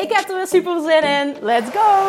[0.00, 1.36] Ik heb er weer super zin in.
[1.40, 2.08] Let's go!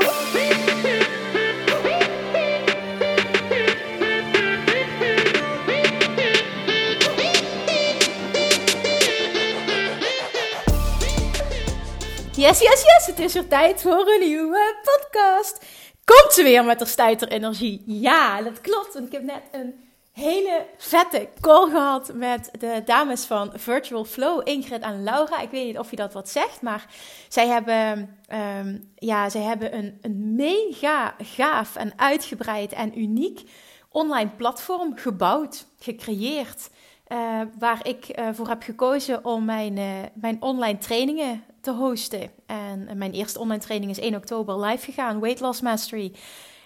[12.36, 13.06] Yes, yes, yes!
[13.06, 15.66] Het is weer tijd voor een nieuwe podcast.
[16.06, 17.84] Komt ze weer met de stijter energie?
[17.86, 18.94] Ja, dat klopt.
[18.94, 19.81] Want ik heb net een
[20.12, 25.40] hele vette call gehad met de dames van Virtual Flow, Ingrid en Laura.
[25.40, 26.86] Ik weet niet of je dat wat zegt, maar
[27.28, 33.50] zij hebben, ehm, ja, zij hebben een, een mega gaaf en uitgebreid en uniek
[33.90, 36.70] online platform gebouwd, gecreëerd.
[37.08, 42.32] Uh, waar ik uh, voor heb gekozen om mijn, uh, mijn online trainingen te hosten.
[42.46, 46.12] En mijn eerste online training is 1 oktober live gegaan, Weight Loss Mastery.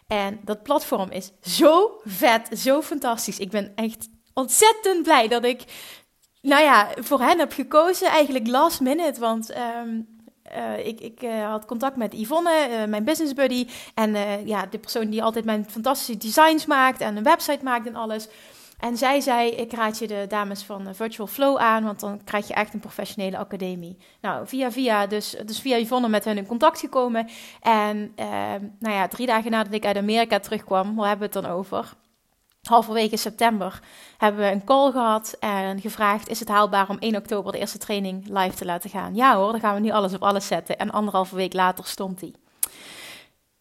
[0.08, 3.39] En dat platform is zo vet, zo fantastisch.
[3.39, 5.64] Ik ben echt ontzettend blij dat ik,
[6.42, 8.08] nou ja, voor hen heb gekozen.
[8.08, 10.08] Eigenlijk last minute, want um,
[10.56, 13.67] uh, ik, ik uh, had contact met Yvonne, uh, mijn business buddy.
[13.94, 14.16] En
[14.47, 18.28] ja, de persoon die altijd mijn fantastische designs maakt en een website maakt en alles.
[18.80, 22.48] En zij zei: Ik raad je de dames van Virtual Flow aan, want dan krijg
[22.48, 23.98] je echt een professionele academie.
[24.22, 27.30] Nou, via via, dus, dus via Yvonne met hen in contact gekomen.
[27.62, 28.26] En uh,
[28.80, 31.94] nou ja, drie dagen nadat ik uit Amerika terugkwam, waar hebben we het dan over?
[32.64, 33.80] Halverwege september
[34.18, 37.78] hebben we een call gehad en gevraagd: is het haalbaar om 1 oktober de eerste
[37.78, 39.16] training live te laten gaan?
[39.16, 40.78] Ja hoor, dan gaan we nu alles op alles zetten.
[40.78, 42.36] En anderhalve week later stond die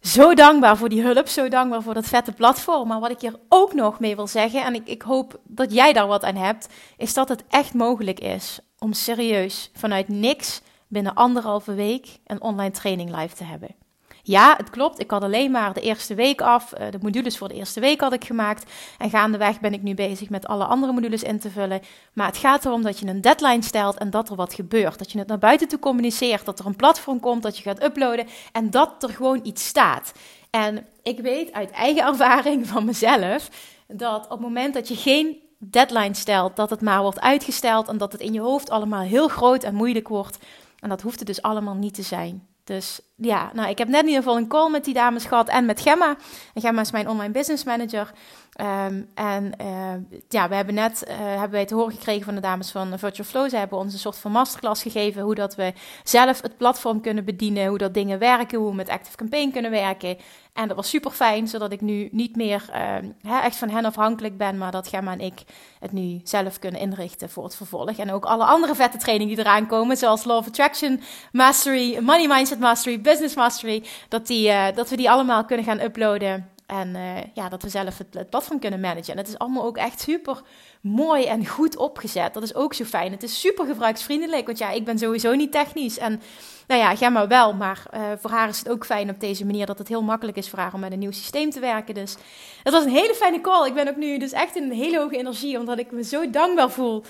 [0.04, 2.88] zo dankbaar voor die hulp, zo dankbaar voor dat vette platform.
[2.88, 5.92] Maar wat ik hier ook nog mee wil zeggen, en ik, ik hoop dat jij
[5.92, 11.14] daar wat aan hebt, is dat het echt mogelijk is om serieus vanuit niks binnen
[11.14, 13.83] anderhalve week een online training live te hebben.
[14.26, 15.00] Ja, het klopt.
[15.00, 16.72] Ik had alleen maar de eerste week af.
[16.72, 18.70] Eh, de modules voor de eerste week had ik gemaakt.
[18.98, 21.80] En gaandeweg ben ik nu bezig met alle andere modules in te vullen.
[22.12, 24.98] Maar het gaat erom dat je een deadline stelt en dat er wat gebeurt.
[24.98, 26.44] Dat je het naar buiten toe communiceert.
[26.44, 28.26] Dat er een platform komt, dat je gaat uploaden.
[28.52, 30.12] En dat er gewoon iets staat.
[30.50, 33.48] En ik weet uit eigen ervaring van mezelf
[33.86, 37.98] dat op het moment dat je geen deadline stelt, dat het maar wordt uitgesteld en
[37.98, 40.38] dat het in je hoofd allemaal heel groot en moeilijk wordt.
[40.78, 42.46] En dat hoeft het dus allemaal niet te zijn.
[42.64, 45.48] Dus ja, nou, ik heb net in ieder geval een call met die dames gehad
[45.48, 46.16] en met Gemma.
[46.54, 48.12] En Gemma is mijn online business manager.
[48.60, 52.40] Um, en uh, ja, we hebben net uh, hebben wij te horen gekregen van de
[52.40, 53.48] dames van Virtual Flow.
[53.48, 55.72] Ze hebben ons een soort van masterclass gegeven hoe dat we
[56.04, 59.70] zelf het platform kunnen bedienen, hoe dat dingen werken, hoe we met Active Campaign kunnen
[59.70, 60.16] werken.
[60.52, 64.36] En dat was super fijn, zodat ik nu niet meer uh, echt van hen afhankelijk
[64.36, 65.42] ben, maar dat Gemma en ik
[65.80, 67.98] het nu zelf kunnen inrichten voor het vervolg.
[67.98, 71.00] En ook alle andere vette trainingen die eraan komen, zoals Law of Attraction
[71.32, 76.52] Mastery, Money Mindset Mastery, Business Mastery, dat, die, dat we die allemaal kunnen gaan uploaden
[76.66, 79.12] en uh, ja, dat we zelf het, het, platform kunnen managen.
[79.12, 80.42] En het is allemaal ook echt super
[80.80, 82.34] mooi en goed opgezet.
[82.34, 83.12] Dat is ook zo fijn.
[83.12, 84.46] Het is super gebruiksvriendelijk.
[84.46, 85.98] Want ja, ik ben sowieso niet technisch.
[85.98, 86.20] En
[86.66, 87.54] nou ja, ga maar wel.
[87.54, 90.36] Maar uh, voor haar is het ook fijn op deze manier dat het heel makkelijk
[90.36, 91.94] is voor haar om met een nieuw systeem te werken.
[91.94, 92.16] Dus
[92.62, 93.66] het was een hele fijne call.
[93.66, 95.58] Ik ben ook nu dus echt in een hele hoge energie.
[95.58, 97.04] Omdat ik me zo dankbaar voel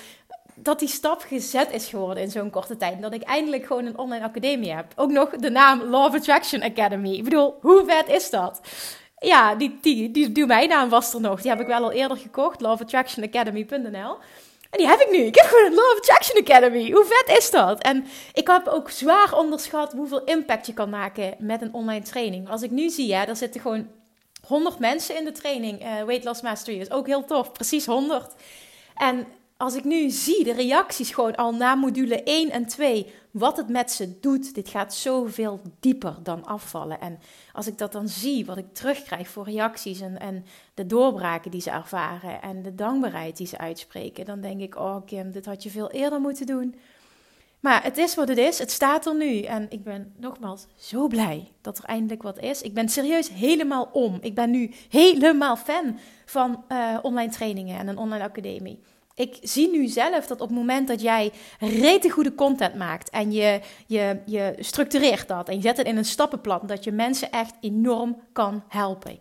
[0.55, 3.03] dat die stap gezet is geworden in zo'n korte tijd.
[3.03, 4.87] Dat ik eindelijk gewoon een online academie heb.
[4.97, 7.13] Ook nog de naam Law Attraction Academy.
[7.13, 8.61] Ik bedoel, hoe vet is dat?
[9.19, 11.41] Ja, die, die, die, die naam was er nog.
[11.41, 12.61] Die heb ik wel al eerder gekocht.
[12.61, 14.17] loveattractionacademy.nl.
[14.71, 15.19] En die heb ik nu.
[15.19, 16.91] Ik heb gewoon een Love Attraction Academy.
[16.91, 17.83] Hoe vet is dat?
[17.83, 22.49] En ik heb ook zwaar onderschat hoeveel impact je kan maken met een online training.
[22.49, 23.89] Als ik nu zie, ja, er zitten gewoon
[24.47, 25.83] 100 mensen in de training.
[25.83, 27.53] Uh, Weight Loss Mastery is ook heel tof.
[27.53, 28.33] Precies 100.
[28.97, 33.57] En als ik nu zie de reacties gewoon al na module 1 en 2, wat
[33.57, 37.01] het met ze doet, dit gaat zoveel dieper dan afvallen.
[37.01, 37.19] En
[37.53, 41.61] als ik dat dan zie, wat ik terugkrijg voor reacties en, en de doorbraken die
[41.61, 45.63] ze ervaren en de dankbaarheid die ze uitspreken, dan denk ik, oh Kim, dit had
[45.63, 46.75] je veel eerder moeten doen.
[47.61, 49.41] Maar het is wat het is, het staat er nu.
[49.41, 52.63] En ik ben nogmaals zo blij dat er eindelijk wat is.
[52.63, 54.19] Ik ben serieus helemaal om.
[54.21, 58.81] Ik ben nu helemaal fan van uh, online trainingen en een online academie
[59.15, 63.33] ik zie nu zelf dat op het moment dat jij rete goede content maakt en
[63.33, 67.31] je, je, je structureert dat en je zet het in een stappenplan, dat je mensen
[67.31, 69.19] echt enorm kan helpen.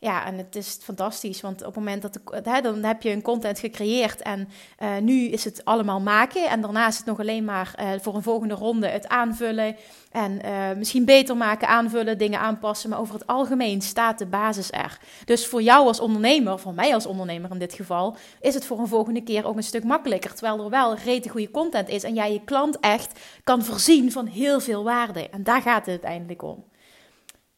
[0.00, 3.22] Ja, en het is fantastisch, want op het moment dat hè, dan heb je een
[3.22, 4.48] content gecreëerd en
[4.82, 6.48] uh, nu is het allemaal maken.
[6.48, 9.76] En daarna is het nog alleen maar uh, voor een volgende ronde het aanvullen
[10.10, 12.90] en uh, misschien beter maken, aanvullen, dingen aanpassen.
[12.90, 14.98] Maar over het algemeen staat de basis er.
[15.24, 18.78] Dus voor jou als ondernemer, voor mij als ondernemer in dit geval, is het voor
[18.78, 20.34] een volgende keer ook een stuk makkelijker.
[20.34, 24.26] Terwijl er wel rete goede content is en jij je klant echt kan voorzien van
[24.26, 25.28] heel veel waarde.
[25.28, 26.64] En daar gaat het uiteindelijk om.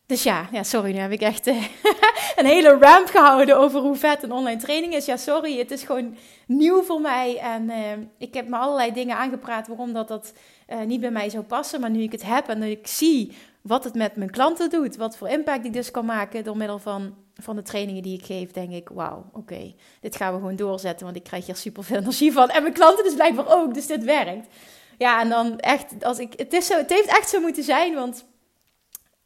[0.07, 1.51] Dus ja, ja, sorry, nu heb ik echt
[2.37, 5.07] een hele ramp gehouden over hoe vet een online training is.
[5.07, 6.17] Ja, sorry, het is gewoon
[6.47, 7.39] nieuw voor mij.
[7.39, 7.77] En uh,
[8.19, 10.33] ik heb me allerlei dingen aangepraat waarom dat, dat
[10.69, 11.81] uh, niet bij mij zou passen.
[11.81, 13.33] Maar nu ik het heb en ik zie
[13.63, 16.79] wat het met mijn klanten doet, wat voor impact ik dus kan maken door middel
[16.79, 20.57] van, van de trainingen die ik geef, denk ik, wauw, oké, dit gaan we gewoon
[20.57, 22.49] doorzetten, want ik krijg hier super veel energie van.
[22.49, 24.47] En mijn klanten dus blijkbaar ook, dus dit werkt.
[24.99, 27.95] Ja, en dan echt, als ik, het, is zo, het heeft echt zo moeten zijn,
[27.95, 28.25] want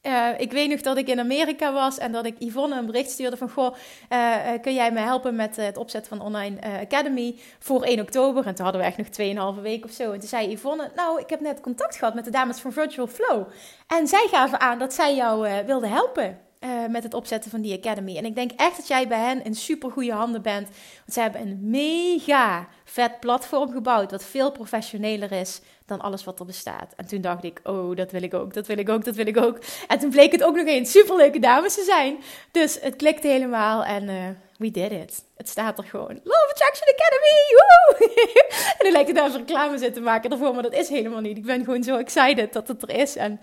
[0.07, 3.11] uh, ik weet nog dat ik in Amerika was en dat ik Yvonne een bericht
[3.11, 3.51] stuurde van...
[3.51, 3.75] Goh,
[4.13, 8.47] uh, kun jij me helpen met het opzetten van Online Academy voor 1 oktober?
[8.47, 10.13] En toen hadden we echt nog 2,5 week of zo.
[10.13, 13.07] En toen zei Yvonne, nou, ik heb net contact gehad met de dames van Virtual
[13.07, 13.47] Flow.
[13.87, 16.46] En zij gaven aan dat zij jou wilden helpen.
[16.67, 18.17] Uh, met het opzetten van die Academy.
[18.17, 20.69] En ik denk echt dat jij bij hen in super goede handen bent.
[20.69, 24.11] Want ze hebben een mega vet platform gebouwd.
[24.11, 26.93] Wat veel professioneler is dan alles wat er bestaat.
[26.97, 29.27] En toen dacht ik, oh, dat wil ik ook, dat wil ik ook, dat wil
[29.27, 29.59] ik ook.
[29.89, 32.17] En toen bleek het ook nog eens superleuke dames te zijn.
[32.51, 34.15] Dus het klikte helemaal en uh,
[34.59, 35.25] we did it.
[35.37, 36.21] Het staat er gewoon.
[36.25, 37.57] Love Attraction Academy!
[37.57, 38.25] Woehoe!
[38.79, 41.37] en dan lijkt het daar reclame zitten maken ervoor, maar dat is helemaal niet.
[41.37, 43.41] Ik ben gewoon zo excited dat het er is en...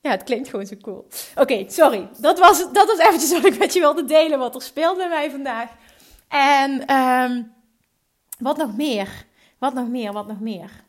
[0.00, 1.06] Ja, het klinkt gewoon zo cool.
[1.36, 2.08] Oké, sorry.
[2.18, 5.08] Dat was, dat was eventjes wat ik met je wilde delen, wat er speelt bij
[5.08, 5.70] mij vandaag.
[6.28, 7.52] En um,
[8.38, 9.24] wat nog meer?
[9.58, 10.12] Wat nog meer?
[10.12, 10.84] Wat nog meer?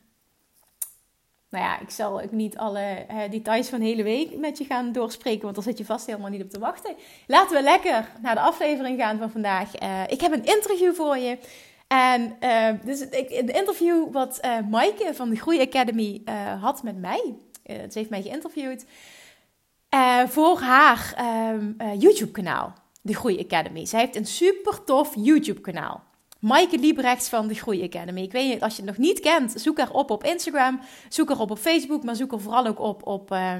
[1.50, 4.92] Nou ja, ik zal ook niet alle details van de hele week met je gaan
[4.92, 6.94] doorspreken, want daar zit je vast helemaal niet op te wachten.
[7.26, 9.82] Laten we lekker naar de aflevering gaan van vandaag.
[9.82, 11.38] Uh, ik heb een interview voor je.
[11.86, 14.40] En uh, dus ik, een interview wat
[14.70, 16.22] Maaike van de Groei Academy
[16.60, 17.34] had met mij.
[17.68, 18.84] Ze heeft mij geïnterviewd
[20.26, 22.72] voor haar ehm, YouTube-kanaal,
[23.02, 23.84] de Groei Academy.
[23.84, 26.02] Zij heeft een super tof YouTube-kanaal.
[26.40, 28.22] Maaike Liebrechts van de Groei Academy.
[28.22, 30.80] Ik weet niet, als je het nog niet kent, zoek haar op op Instagram.
[31.08, 33.54] Zoek haar op op Facebook, maar zoek er vooral ook op op, uh,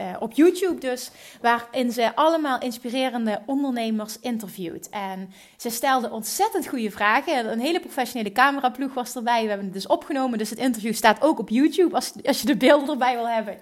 [0.00, 1.10] uh, op YouTube dus.
[1.40, 4.88] Waarin ze allemaal inspirerende ondernemers interviewt.
[4.88, 7.52] En ze stelde ontzettend goede vragen.
[7.52, 9.42] Een hele professionele cameraploeg was erbij.
[9.42, 12.46] We hebben het dus opgenomen, dus het interview staat ook op YouTube als, als je
[12.46, 13.58] de beelden erbij wil hebben.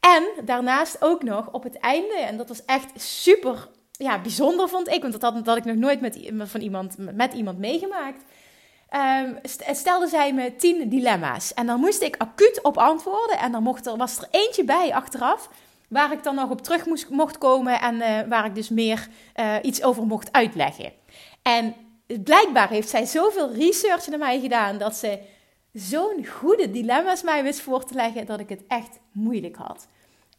[0.00, 4.88] En daarnaast ook nog op het einde, en dat was echt super ja, bijzonder vond
[4.88, 8.22] ik, want dat had, dat ik nog nooit met, van iemand, met iemand meegemaakt.
[8.94, 9.38] Um,
[9.74, 11.54] stelde zij me tien dilemma's.
[11.54, 13.38] En dan moest ik acuut op antwoorden.
[13.38, 15.48] En dan mocht er, was er eentje bij achteraf.
[15.88, 17.80] Waar ik dan nog op terug moest, mocht komen.
[17.80, 20.92] En uh, waar ik dus meer uh, iets over mocht uitleggen.
[21.42, 21.74] En
[22.24, 24.78] blijkbaar heeft zij zoveel research naar mij gedaan.
[24.78, 25.18] Dat ze
[25.72, 28.26] zo'n goede dilemma's mij wist voor te leggen.
[28.26, 29.86] Dat ik het echt moeilijk had.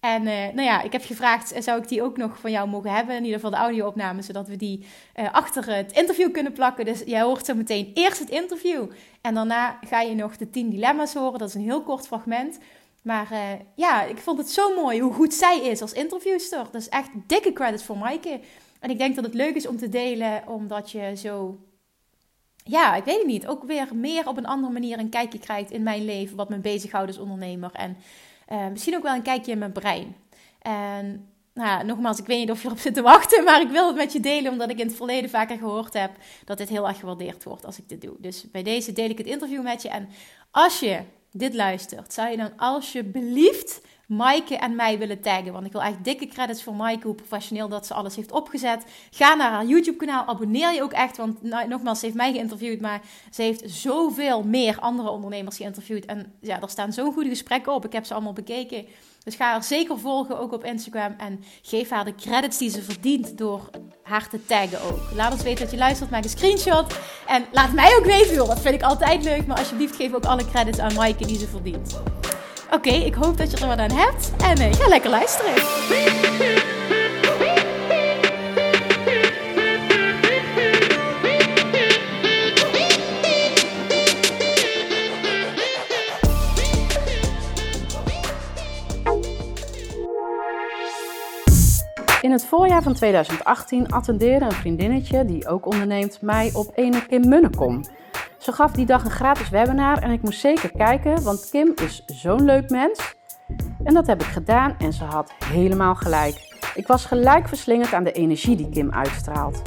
[0.04, 2.70] En uh, nou ja, ik heb gevraagd, eh, zou ik die ook nog van jou
[2.70, 3.16] mogen hebben?
[3.16, 4.86] In ieder geval de audio-opname, zodat we die
[5.20, 6.86] uh, achter het interview kunnen plakken.
[6.86, 8.86] Dus jij hoort zo meteen eerst het interview.
[9.22, 11.40] En daarna ga je nog de 10 dilemma's horen.
[11.40, 12.60] Dat is een heel kort fragment.
[13.04, 13.28] Maar
[13.76, 16.66] ja, ik vond het zo mooi hoe goed zij is als interviewster.
[16.72, 18.40] Dus echt dikke credits voor Maaike.
[18.80, 21.60] En ik denk dat het leuk is om te delen, omdat je zo...
[22.64, 23.48] Ja, ik weet het niet.
[23.48, 26.38] Ook weer meer op een andere manier een kijkje krijgt in mijn leven.
[26.38, 27.70] Wat me bezighoudt als ondernemer.
[27.74, 27.98] En
[28.52, 30.16] uh, misschien ook wel een kijkje in mijn brein.
[30.62, 33.88] En nou, nogmaals, ik weet niet of je erop zit te wachten, maar ik wil
[33.88, 36.12] het met je delen omdat ik in het verleden vaker gehoord heb
[36.46, 38.16] dat dit heel erg gewaardeerd wordt als ik dit doe.
[38.20, 39.90] Dus bij deze deel ik het interview met je.
[39.90, 40.10] En
[40.52, 41.00] als je
[41.32, 45.54] dit luistert, zou je dan alsjeblieft Maaike en mij willen taggen.
[45.54, 48.84] Want ik wil echt dikke credits voor Maaike, hoe professioneel dat ze alles heeft opgezet.
[49.12, 51.18] Ga naar haar YouTube-kanaal, abonneer je ook echt.
[51.18, 56.06] Want nou, nogmaals, ze heeft mij geïnterviewd, maar ze heeft zoveel meer andere ondernemers geïnterviewd.
[56.06, 57.86] En ja, er staan zo'n goede gesprekken op.
[57.86, 58.86] Ik heb ze allemaal bekeken.
[59.24, 61.16] Dus ga haar zeker volgen, ook op Instagram.
[61.18, 63.70] En geef haar de credits die ze verdient door
[64.04, 65.00] haar te taggen ook.
[65.16, 67.00] Laat ons weten dat je luistert, maak een screenshot.
[67.28, 69.48] En laat mij ook weten, joh, dat vind ik altijd leuk.
[69.48, 72.02] Maar alsjeblieft geef ook alle credits aan Maaike die ze verdient.
[72.74, 74.32] Oké, ik hoop dat je er wat aan hebt.
[74.38, 75.54] En uh, ga lekker luisteren.
[92.22, 97.28] In het voorjaar van 2018 attendeerde een vriendinnetje die ook onderneemt mij op ene Kim
[97.28, 97.84] Munnekom.
[98.44, 102.04] Ze gaf die dag een gratis webinar en ik moest zeker kijken, want Kim is
[102.06, 103.16] zo'n leuk mens.
[103.84, 106.62] En dat heb ik gedaan en ze had helemaal gelijk.
[106.76, 109.62] Ik was gelijk verslingerd aan de energie die Kim uitstraalt.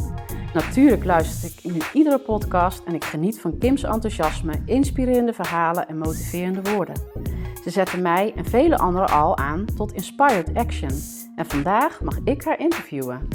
[0.54, 5.99] Natuurlijk luister ik in iedere podcast en ik geniet van Kim's enthousiasme, inspirerende verhalen en
[5.99, 6.97] motiverende woorden.
[7.64, 10.90] Ze zetten mij en vele anderen al aan tot inspired action.
[11.37, 13.28] En vandaag mag ik haar interviewen.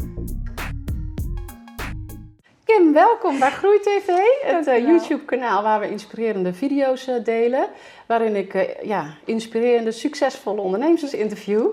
[2.78, 4.08] Kim, welkom bij GroeiTV,
[4.42, 7.68] het uh, YouTube-kanaal waar we inspirerende video's uh, delen.
[8.06, 11.68] Waarin ik uh, ja, inspirerende, succesvolle ondernemers interview.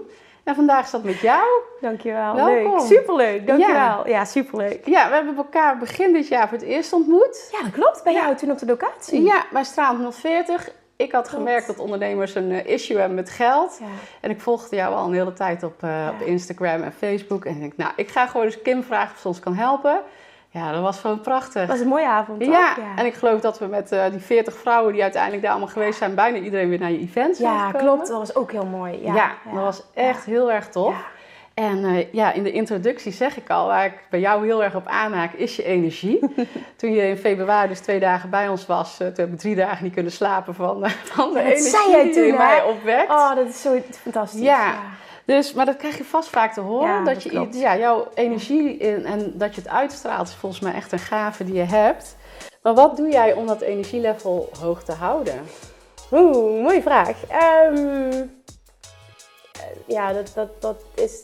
[0.45, 1.47] En vandaag is dat met jou.
[1.81, 2.35] Dankjewel.
[2.35, 2.77] Welkom.
[2.77, 2.87] Leuk.
[2.87, 3.47] Superleuk.
[3.47, 3.77] Dankjewel.
[3.77, 4.03] Ja.
[4.07, 4.87] ja, superleuk.
[4.87, 7.49] Ja, we hebben elkaar begin dit jaar voor het eerst ontmoet.
[7.53, 8.05] Ja, dat klopt.
[8.05, 9.23] Bij jou toen op de locatie.
[9.23, 10.71] Ja, bij Straat 040.
[10.97, 13.77] Ik had gemerkt dat ondernemers een issue hebben met geld.
[13.81, 13.87] Ja.
[14.21, 16.11] En ik volgde jou al een hele tijd op, ja.
[16.11, 17.45] op Instagram en Facebook.
[17.45, 20.03] En ik denk, nou, ik ga gewoon eens Kim vragen of ze ons kan helpen.
[20.51, 21.61] Ja, dat was gewoon prachtig.
[21.61, 22.51] Dat was een mooie avond, ja.
[22.51, 22.97] ja.
[22.97, 25.99] en ik geloof dat we met uh, die 40 vrouwen die uiteindelijk daar allemaal geweest
[25.99, 28.09] zijn, bijna iedereen weer naar je event Ja, klopt.
[28.09, 28.99] Dat was ook heel mooi.
[29.03, 30.95] Ja, ja dat was echt heel erg tof.
[31.55, 34.75] En uh, ja, in de introductie zeg ik al, waar ik bij jou heel erg
[34.75, 36.19] op aanhaak, is je energie.
[36.77, 39.55] toen je in februari dus twee dagen bij ons was, uh, toen heb ik drie
[39.55, 43.11] dagen niet kunnen slapen van, uh, van de energie zei jij die toen, mij opwekt.
[43.11, 44.41] Oh, dat is zo fantastisch.
[44.41, 44.75] Ja.
[45.29, 46.89] Dus, maar dat krijg je vast vaak te horen.
[46.89, 50.73] Ja, dat, je, ja, jouw energie in, en dat je het uitstraalt is volgens mij
[50.73, 52.17] echt een gave die je hebt.
[52.63, 55.45] Maar wat doe jij om dat energielevel hoog te houden?
[56.13, 57.17] Oeh, mooie vraag.
[57.73, 58.43] Um,
[59.87, 61.23] ja, dat, dat, dat is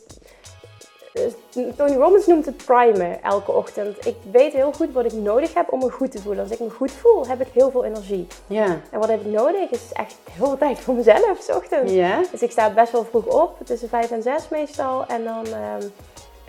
[1.77, 4.07] Tony Robbins noemt het primen elke ochtend.
[4.07, 6.43] Ik weet heel goed wat ik nodig heb om me goed te voelen.
[6.43, 8.27] Als ik me goed voel, heb ik heel veel energie.
[8.47, 8.81] Ja.
[8.91, 9.71] En wat heb ik nodig?
[9.71, 11.93] Is echt heel veel tijd voor mezelf, s ochtends.
[11.93, 12.21] Ja.
[12.31, 15.07] Dus ik sta best wel vroeg op, tussen vijf en zes meestal.
[15.07, 15.93] En dan um,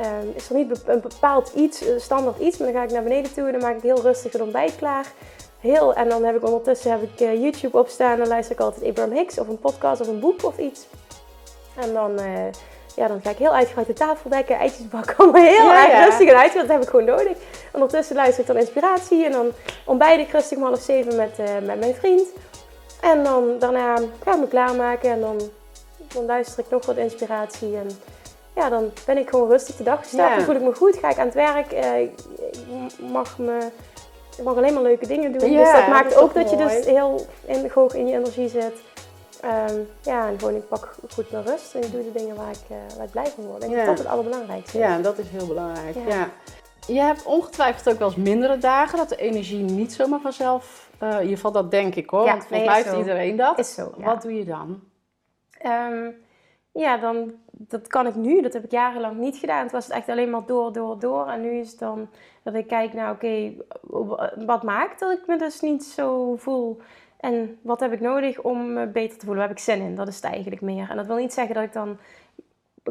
[0.05, 3.33] um, is er niet een bepaald iets, standaard iets, maar dan ga ik naar beneden
[3.33, 5.11] toe en dan maak ik heel rustig een ontbijt klaar.
[5.59, 8.17] Heel, en dan heb ik ondertussen heb ik, uh, YouTube opstaan.
[8.17, 10.85] Dan luister ik altijd Abraham Hicks of een podcast of een boek of iets.
[11.75, 12.11] En dan...
[12.19, 12.25] Uh,
[12.95, 16.05] ja, dan ga ik heel uitgebreid de tafel dekken, eitjes bakken, allemaal heel ja, erg
[16.05, 16.67] rustig en uitgebreid.
[16.67, 17.37] Dat heb ik gewoon nodig.
[17.71, 19.51] Ondertussen luister ik dan inspiratie en dan
[19.85, 22.27] ontbijt ik rustig om half zeven met, uh, met mijn vriend.
[23.01, 25.41] En dan daarna ga ik me klaarmaken en dan,
[26.13, 27.75] dan luister ik nog wat inspiratie.
[27.75, 27.87] En
[28.55, 30.35] ja, dan ben ik gewoon rustig de dag gestart.
[30.35, 31.73] Dan voel ik me goed, ga ik aan het werk.
[31.73, 32.11] Uh, ik
[33.11, 33.57] mag me...
[34.37, 35.51] Ik mag alleen maar leuke dingen doen.
[35.51, 38.73] dus dat maakt ook dat je dus heel in, hoog in je energie zit.
[39.45, 42.49] Um, ja, en gewoon ik pak goed mijn rust en ik doe de dingen waar
[42.49, 43.61] ik, uh, waar ik blij van word.
[43.61, 44.83] Denk dat dat het allerbelangrijkste is.
[44.83, 45.95] Ja, dat is heel belangrijk.
[46.07, 46.29] Ja.
[46.87, 50.89] Je hebt ongetwijfeld ook wel eens mindere dagen, dat de energie niet zomaar vanzelf...
[51.03, 53.59] Uh, in ieder geval dat denk ik hoor, ja, want volgens mij heeft iedereen dat.
[53.59, 54.79] Is zo, Wat doe je dan?
[55.65, 56.15] Um,
[56.71, 58.41] ja, dan, dat kan ik nu.
[58.41, 59.63] Dat heb ik jarenlang niet gedaan.
[59.63, 61.27] Het was echt alleen maar door, door, door.
[61.27, 62.09] En nu is het dan
[62.43, 66.81] dat ik kijk, nou oké, okay, wat maakt dat ik me dus niet zo voel...
[67.25, 69.37] En wat heb ik nodig om me beter te voelen?
[69.37, 69.95] Waar heb ik zin in?
[69.95, 70.89] Dat is het eigenlijk meer.
[70.89, 71.97] En dat wil niet zeggen dat ik dan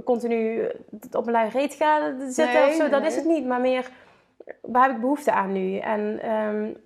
[0.05, 0.67] continu
[1.13, 2.89] op mijn lui reet ga zitten of zo.
[2.89, 3.47] Dat is het niet.
[3.47, 3.91] Maar meer,
[4.61, 5.79] waar heb ik behoefte aan nu?
[5.79, 6.77] En um,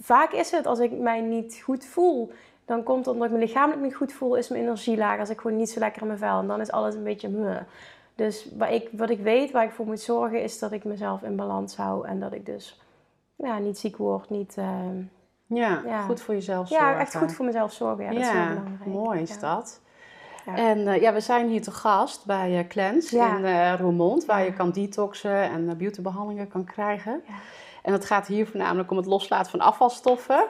[0.00, 2.32] vaak is het, als ik mij niet goed voel...
[2.64, 5.18] Dan komt het omdat ik me lichamelijk niet goed voel, is mijn energie laag.
[5.18, 6.38] Als ik gewoon niet zo lekker in mijn vel.
[6.38, 7.60] En dan is alles een beetje meh.
[8.14, 11.22] Dus wat ik, wat ik weet, waar ik voor moet zorgen, is dat ik mezelf
[11.22, 12.06] in balans hou.
[12.06, 12.80] En dat ik dus
[13.36, 14.56] ja, niet ziek word, niet...
[14.58, 14.66] Uh,
[15.48, 16.86] ja, goed voor jezelf zorgen.
[16.86, 18.04] Ja, echt goed voor mezelf zorgen.
[18.04, 18.84] Ja, dat is heel belangrijk.
[18.84, 19.80] Mooi is dat.
[20.54, 24.44] En uh, ja, we zijn hier te gast bij uh, Cleanse in uh, Roermond, waar
[24.44, 27.22] je kan detoxen en beautybehandelingen kan krijgen.
[27.82, 30.46] En het gaat hier voornamelijk om het loslaten van afvalstoffen.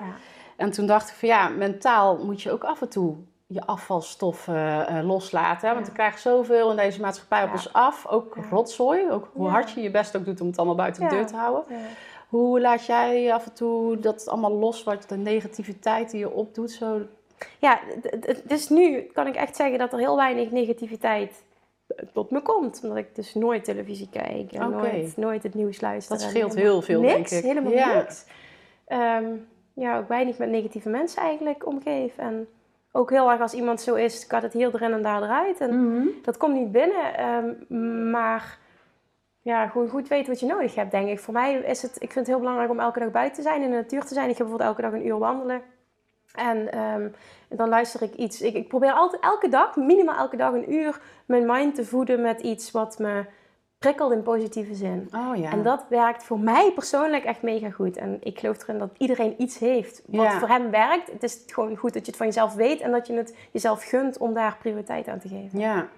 [0.56, 5.04] En toen dacht ik van ja, mentaal moet je ook af en toe je afvalstoffen
[5.06, 5.74] loslaten.
[5.74, 8.06] Want we krijgen zoveel in deze maatschappij op ons af.
[8.06, 11.14] Ook rotzooi, ook hoe hard je je best ook doet om het allemaal buiten de
[11.14, 11.64] deur te houden.
[12.28, 16.70] Hoe laat jij af en toe dat allemaal los, wat de negativiteit die je opdoet?
[16.70, 17.00] Zo?
[17.58, 17.80] Ja,
[18.44, 21.44] dus nu kan ik echt zeggen dat er heel weinig negativiteit
[22.12, 22.80] tot me komt.
[22.82, 26.18] Omdat ik dus nooit televisie kijk en nooit, nooit het nieuws luister.
[26.18, 27.48] Dat scheelt heel veel, niks, denk ik.
[27.48, 27.94] Helemaal ja.
[27.94, 28.24] niks.
[28.88, 32.16] Um, ja, ook weinig met negatieve mensen eigenlijk omgeef.
[32.16, 32.48] En
[32.92, 35.60] ook heel erg als iemand zo is, gaat het hier erin en daar eruit.
[35.60, 36.10] En mm -hmm.
[36.22, 37.26] dat komt niet binnen.
[37.68, 38.58] Um, maar
[39.42, 41.20] ja, gewoon goed weten wat je nodig hebt, denk ik.
[41.20, 43.62] Voor mij is het, ik vind het heel belangrijk om elke dag buiten te zijn,
[43.62, 44.28] in de natuur te zijn.
[44.28, 45.62] Ik ga bijvoorbeeld elke dag een uur wandelen.
[46.34, 47.14] En um,
[47.48, 48.40] dan luister ik iets.
[48.40, 52.20] Ik, ik, probeer altijd elke dag, minimaal elke dag een uur, mijn mind te voeden
[52.20, 53.24] met iets wat me
[53.78, 55.08] prikkelt in positieve zin.
[55.14, 55.50] Oh, ja.
[55.50, 57.96] En dat werkt voor mij persoonlijk echt mega goed.
[57.96, 61.12] En ik geloof erin dat iedereen iets heeft wat voor hem werkt.
[61.12, 63.84] Het is gewoon goed dat je het van jezelf weet en dat je het jezelf
[63.84, 65.58] gunt om daar prioriteit aan te geven.
[65.58, 65.88] Ja,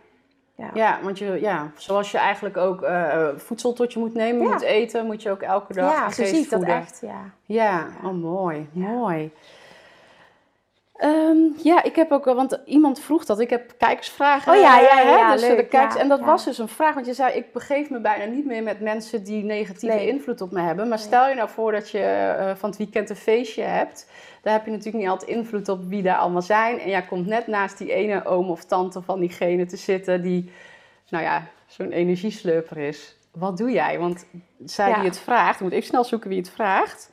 [0.61, 0.71] ja.
[0.75, 4.61] ja, want je, ja, zoals je eigenlijk ook uh, voedsel tot je moet nemen, moet
[4.61, 7.31] eten, moet je ook elke dag Ja, zo zie ik dat echt, ja.
[7.45, 9.33] Ja, oh mooi, mooi.
[11.01, 13.41] Ehm, ja, ik heb ook, want iemand vroeg dat.
[13.41, 14.53] Ik heb kijkersvragen.
[14.53, 15.33] Oh ja, ja, ja.
[15.33, 16.25] dus leuk, de kijkers, ja, en dat ja.
[16.25, 19.25] was dus een vraag, want je zei: ik begeef me bijna niet meer met mensen
[19.25, 20.09] die negatieve Nee.
[20.09, 20.89] invloed op me hebben.
[20.89, 24.11] Maar stel je nou voor dat je eh, van het weekend een feestje hebt.
[24.43, 26.81] Daar heb je natuurlijk niet altijd invloed op wie daar allemaal zijn.
[26.81, 30.51] En jij komt net naast die ene oom of tante van diegene te zitten die,
[31.09, 33.17] nou ja, zo'n energieslurper is.
[33.31, 33.99] Wat doe jij?
[33.99, 34.27] Want
[34.65, 34.95] zij Ja.
[34.95, 37.11] die het vraagt, ik moet even snel zoeken wie het vraagt.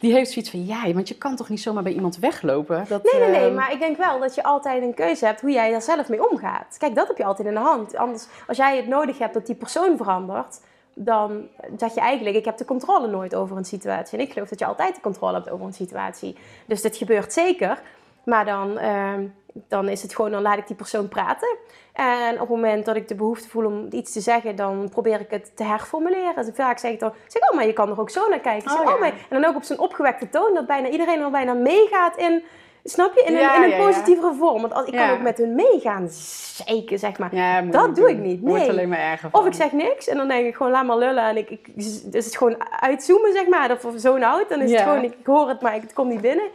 [0.00, 2.84] Die heeft zoiets van, ja, want je kan toch niet zomaar bij iemand weglopen?
[2.88, 5.40] Dat, Nee, nee, nee, ehm, maar ik denk wel dat je altijd een keuze hebt
[5.40, 6.76] hoe jij daar zelf mee omgaat.
[6.78, 7.96] Kijk, dat heb je altijd in de hand.
[7.96, 10.60] Anders, als jij het nodig hebt dat die persoon verandert,
[10.94, 14.18] dan zeg je eigenlijk, ik heb de controle nooit over een situatie.
[14.18, 16.36] En ik geloof dat je altijd de controle hebt over een situatie.
[16.66, 17.82] Dus dit gebeurt zeker,
[18.24, 19.26] maar dan, ehm,
[19.68, 21.56] dan is het gewoon, dan laat ik die persoon praten.
[21.94, 25.20] En op het moment dat ik de behoefte voel om iets te zeggen, dan probeer
[25.20, 26.44] ik het te herformuleren.
[26.44, 28.70] Dus vaak zeg ik dan, zeg, oh, maar je kan er ook zo naar kijken.
[28.70, 31.30] Zeg, Oh, oh, maar, en dan ook op zo'n opgewekte toon, dat bijna iedereen al
[31.30, 32.42] bijna meegaat in,
[32.84, 33.86] snap je, in een, in een ja, ja.
[33.86, 34.60] positievere vorm.
[34.60, 37.30] Want als, ik kan ook met hun meegaan, zeiken, zeg maar.
[37.70, 38.08] Dat doe doen.
[38.08, 38.70] ik niet, Wordt nee.
[38.70, 39.40] alleen maar erger van.
[39.40, 41.24] Of ik zeg niks en dan denk ik gewoon, laat maar lullen.
[41.24, 43.72] En ik, ik, dus het gewoon uitzoomen, zeg maar.
[43.72, 45.92] Of, of zo'n out, dan is het gewoon, ik, ik hoor het, maar ik, het
[45.92, 46.46] komt niet binnen.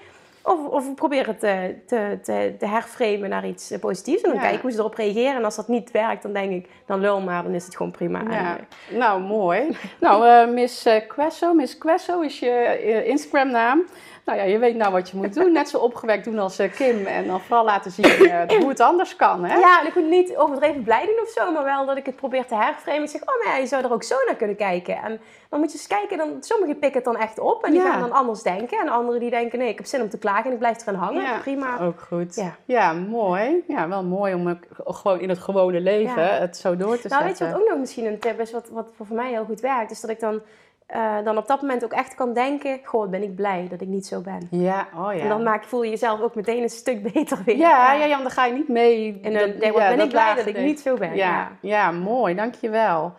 [0.43, 4.21] Of, of ik probeer het te, te, te, te herframen naar iets eh, positiefs.
[4.21, 4.45] En dan Ja.
[4.45, 5.35] kijk ik hoe ze erop reageren.
[5.35, 7.91] En als dat niet werkt, dan denk ik, dan lul maar, dan is het gewoon
[7.91, 8.21] prima.
[8.29, 9.77] Ja, eh, nou mooi.
[9.99, 13.83] nou, eh, Miss Queso, Miss Queso is je Instagram naam.
[14.29, 15.51] Nou ja, je weet nou wat je moet doen.
[15.51, 17.05] Net zo opgewekt doen als eh, Kim.
[17.05, 19.57] En dan vooral laten zien eh, hoe het anders kan, hè?
[19.57, 22.15] Ja, en ik moet niet overdreven blij doen of zo, maar wel dat ik het
[22.15, 23.03] probeer te herframen.
[23.03, 24.95] Ik zeg, oh, maar ja, je zou er ook zo naar kunnen kijken.
[24.97, 25.19] En
[25.49, 27.91] dan moet je eens kijken, dan, sommigen pikken het dan echt op en die Ja.
[27.91, 28.79] gaan dan anders denken.
[28.79, 30.99] En anderen die denken, nee, ik heb zin om te klagen en ik blijf erin
[30.99, 31.21] hangen.
[31.21, 31.79] Ja, Prima.
[31.79, 32.35] Ook goed.
[32.35, 32.55] Ja.
[32.65, 32.93] Ja.
[32.93, 33.63] mooi.
[33.67, 37.23] Ja, wel mooi om ook gewoon in het gewone leven het zo door te Nou,
[37.23, 37.51] weet je zetten.
[37.51, 39.91] wat ook nog misschien een tip is, wat, wat voor mij heel goed werkt?
[39.91, 40.41] Is dat ik dan,
[40.89, 43.87] eh, dan op dat moment ook echt kan denken, goh, ben ik blij dat ik
[43.87, 44.47] niet zo ben.
[44.51, 45.19] Ja, oh ja.
[45.21, 47.57] En dan maak, voel je jezelf ook meteen een stuk beter weer.
[47.57, 49.19] ja, ja, ja, want dan ga je niet mee.
[49.21, 51.15] En dat- dan denk ik, wat ja, ben ik blij dat ik niet zo ben.
[51.15, 51.51] Ja, Ja.
[51.61, 51.91] ja.
[51.91, 53.13] mooi, dankjewel.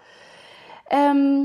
[0.89, 1.39] Ehm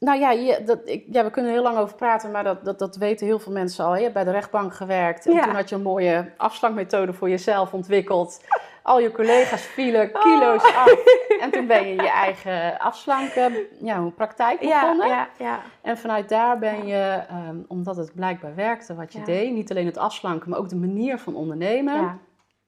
[0.00, 2.64] nou ja, je, dat, ik, ja, we kunnen er heel lang over praten, maar dat,
[2.64, 3.94] dat, dat weten heel veel mensen al.
[3.96, 7.72] Je hebt bij de rechtbank gewerkt en toen had je een mooie afslankmethode voor jezelf
[7.72, 8.44] ontwikkeld.
[8.88, 10.94] Al je collega's vielen kilo's af.
[11.40, 15.08] En toen ben je je eigen afslanken ja, praktijk begonnen.
[15.08, 15.60] ja, ja.
[15.82, 19.86] En vanuit daar ben je, ehm, omdat het blijkbaar werkte wat je deed, niet alleen
[19.86, 22.20] het afslanken, maar ook de manier van ondernemen,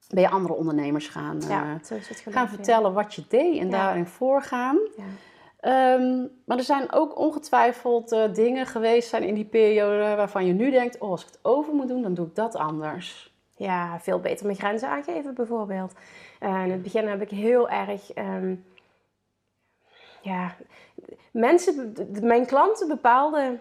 [0.09, 1.79] ben je andere ondernemers gaan, ja.
[1.89, 2.01] eh,
[2.33, 2.49] gaan ja.
[2.49, 3.71] vertellen wat je deed en Ja.
[3.71, 4.79] daarin voorgaan.
[4.97, 5.05] Ja.
[5.61, 10.53] Ehm, maar er zijn ook ongetwijfeld eh, dingen geweest zijn in die periode waarvan je
[10.53, 13.30] nu denkt, oh, als ik het over moet doen, dan doe ik dat anders.
[13.61, 15.93] Ja, veel beter mijn grenzen aangeven bijvoorbeeld.
[16.39, 18.13] Eh, in het begin heb ik heel erg...
[18.13, 18.55] ehm,
[20.21, 20.55] ja,
[21.31, 23.61] mensen, mijn klanten bepaalden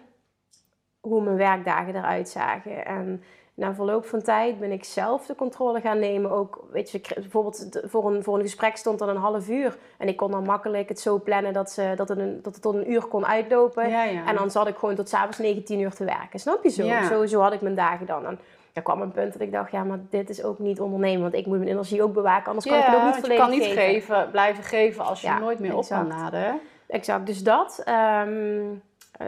[0.99, 2.85] hoe mijn werkdagen eruit zagen.
[2.85, 6.31] En na verloop van tijd ben ik zelf de controle gaan nemen.
[6.31, 9.77] Ook, weet je, bijvoorbeeld voor een, voor een gesprek stond dan een half uur.
[9.97, 12.61] En ik kon dan makkelijk het zo plannen dat, ze, dat, het, een, dat het
[12.61, 13.89] tot een uur kon uitlopen.
[13.89, 14.25] Ja, ja.
[14.27, 16.39] En dan zat ik gewoon tot s'avonds 19 uur te werken.
[16.39, 16.85] Snap je zo?
[16.85, 17.07] Ja.
[17.07, 17.25] zo?
[17.25, 18.25] Zo had ik mijn dagen dan.
[18.25, 18.39] En
[18.79, 21.21] er kwam een punt dat ik dacht, ja, maar dit is ook niet ondernemen.
[21.21, 23.21] Want ik moet mijn energie ook bewaken, anders kan ik het ook niet want je
[23.21, 24.29] volledig kan niet geven.
[24.31, 26.59] blijven geven als je Ja, nooit meer op kan laden.
[26.87, 27.81] Exact, dus dat.
[27.85, 28.65] Ehm, eh,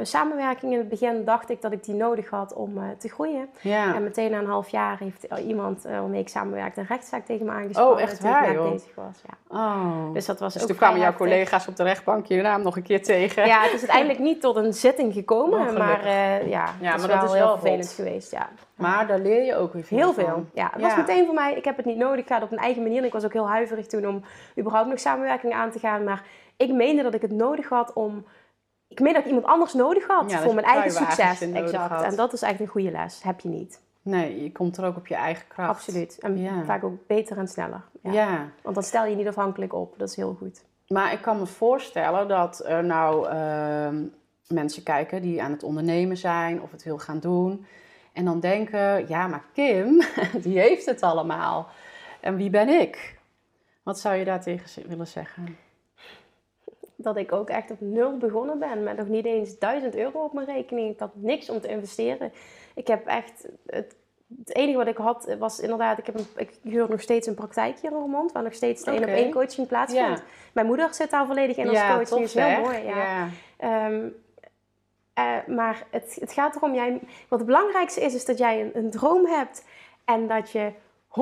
[0.01, 3.49] samenwerking in het begin dacht ik dat ik die nodig had om eh, te groeien.
[3.61, 3.95] Ja.
[3.95, 7.25] En meteen na een half jaar heeft er iemand eh, waarmee ik samenwerkte een rechtszaak
[7.25, 7.93] tegen me aangespannen.
[7.93, 8.71] Oh, echt waar, joh?
[8.71, 9.21] bezig was.
[9.27, 9.57] Ja.
[9.57, 10.13] Oh.
[10.13, 11.27] Dus dat was Dus ook toen kwamen jouw heftig.
[11.27, 13.45] collega's op de rechtbank je naam nog een keer tegen.
[13.45, 16.95] Ja, het is uiteindelijk niet tot een zitting gekomen, Oh, maar eh, ja, het maar
[16.95, 17.93] is dat wel is heel wel vervelend rot.
[17.93, 18.31] geweest.
[18.31, 18.49] Ja.
[18.75, 20.23] Maar daar leer je ook weer veel Heel van.
[20.23, 20.45] veel.
[20.53, 20.97] Ja, het was Ja.
[20.97, 22.97] meteen voor mij, ik heb het niet nodig, ik ga het op mijn eigen manier.
[22.97, 24.23] En ik was ook heel huiverig toen om
[24.59, 26.03] überhaupt nog samenwerking aan te gaan.
[26.03, 26.23] Maar
[26.57, 28.25] ik meende dat ik het nodig had om...
[28.91, 31.41] Ik meende dat ik iemand anders nodig had Ja, voor mijn eigen succes.
[31.41, 31.91] Exact.
[31.91, 32.03] had.
[32.03, 33.23] En dat is echt een goede les.
[33.23, 33.81] Heb je niet.
[34.01, 35.69] Nee, je komt er ook op je eigen kracht.
[35.69, 36.17] Absoluut.
[36.19, 36.63] En Ja.
[36.63, 37.81] vaak ook beter en sneller.
[38.01, 38.11] Ja.
[38.11, 38.49] Ja.
[38.61, 39.93] Want dan stel je niet afhankelijk op.
[39.97, 40.63] Dat is heel goed.
[40.87, 44.03] Maar ik kan me voorstellen dat er nou ehm,
[44.47, 47.65] mensen kijken die aan het ondernemen zijn of het wil gaan doen.
[48.13, 50.01] En dan denken, ja, maar Kim,
[50.43, 51.67] die heeft het allemaal.
[52.19, 53.19] En wie ben ik?
[53.83, 55.57] Wat zou je daar tegen ze- willen zeggen?
[57.03, 58.83] Dat ik ook echt op nul begonnen ben.
[58.83, 60.93] Met nog niet eens 1000 euro op mijn rekening.
[60.93, 62.31] Ik had niks om te investeren.
[62.75, 63.47] Ik heb echt...
[63.65, 63.95] Het,
[64.37, 65.97] het enige wat ik had was inderdaad...
[65.97, 68.31] Ik, heb een, ik huur nog steeds een praktijk hier in Roermond.
[68.31, 70.19] Waar nog steeds de één op één coaching plaatsvindt.
[70.19, 70.25] Ja.
[70.53, 72.09] Mijn moeder zit daar volledig in als coach.
[72.09, 72.83] Die is heel mooi.
[72.83, 72.95] Ja.
[72.95, 73.27] ja.
[73.57, 74.07] Ehm,
[75.13, 78.71] eh, maar het, het gaat erom, jij, wat het belangrijkste is, is dat jij een,
[78.73, 79.65] een droom hebt.
[80.05, 80.71] En dat je
[81.11, 81.13] 100%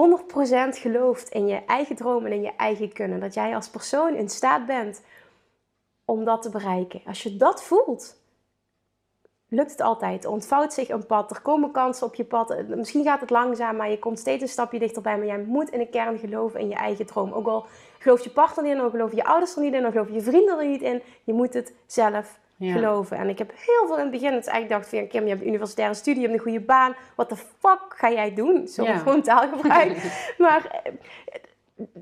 [0.69, 3.19] gelooft in je eigen droom en in je eigen kunnen.
[3.19, 5.01] Dat jij als persoon in staat bent
[6.09, 7.01] om dat te bereiken.
[7.05, 8.17] Als je dat voelt,
[9.47, 10.23] lukt het altijd.
[10.23, 12.67] Er ontvouwt zich een pad, er komen kansen op je pad.
[12.67, 15.17] Misschien gaat het langzaam, maar je komt steeds een stapje dichterbij.
[15.17, 17.31] Maar jij moet in de kern geloven in je eigen droom.
[17.31, 17.65] Ook al
[17.99, 20.21] gelooft je partner niet in, ook geloof je ouders er niet in, ook geloof je
[20.21, 21.01] vrienden er niet in.
[21.23, 23.17] Je moet het zelf geloven.
[23.17, 25.41] En ik heb heel veel in het begin, het eigenlijk dacht van, Kim, je hebt
[25.41, 26.95] een universitaire studie, je hebt een goede baan.
[27.15, 28.67] Wat de fuck ga jij doen?
[28.67, 28.97] Zo ja.
[29.03, 29.97] gewoon taalgebruik.
[30.37, 30.93] maar eh,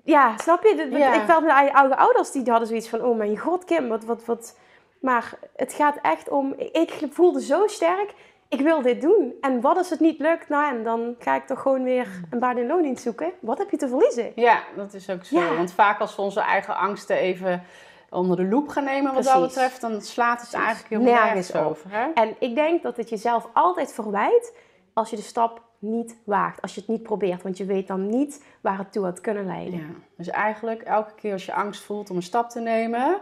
[0.04, 0.70] ja, snap je?
[1.14, 4.26] Ik felt met oude ouders, die hadden zoiets van, oh mijn god Kim, wat, wat,
[4.26, 4.58] wat.
[5.00, 8.14] Maar het gaat echt om, ik voelde zo sterk,
[8.50, 9.34] ik wil dit doen.
[9.42, 10.50] En wat als het niet lukt?
[10.50, 13.32] Nou en dan ga ik toch gewoon weer een baan in loondienst zoeken.
[13.40, 14.32] Wat heb je te verliezen?
[14.36, 15.56] Ja, dat is ook zo.
[15.56, 17.64] Want vaak als we onze eigen angsten even
[18.10, 21.92] onder de loep gaan nemen wat dat betreft, dan slaat het eigenlijk heel nergens over.
[21.92, 22.12] Hè?
[22.14, 24.54] En ik denk dat het jezelf altijd verwijt
[24.94, 28.10] als je de stap niet waagt, als je het niet probeert, want je weet dan
[28.10, 29.80] niet waar het toe had kunnen leiden.
[29.80, 29.86] Ja,
[30.18, 33.22] dus eigenlijk elke keer als je angst voelt om een stap te nemen,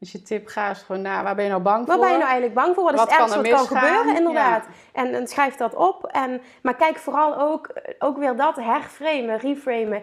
[0.00, 1.86] dus je tip, ga eens gewoon naar waar ben je nou bang voor?
[1.86, 2.84] Waar ben je nou eigenlijk bang voor?
[2.84, 4.16] Wat, is het ergste wat kan gebeuren?
[4.16, 4.66] Inderdaad.
[4.92, 6.06] En, en, schrijf dat op.
[6.06, 10.02] En, maar kijk vooral ook, ook weer dat herframen, reframen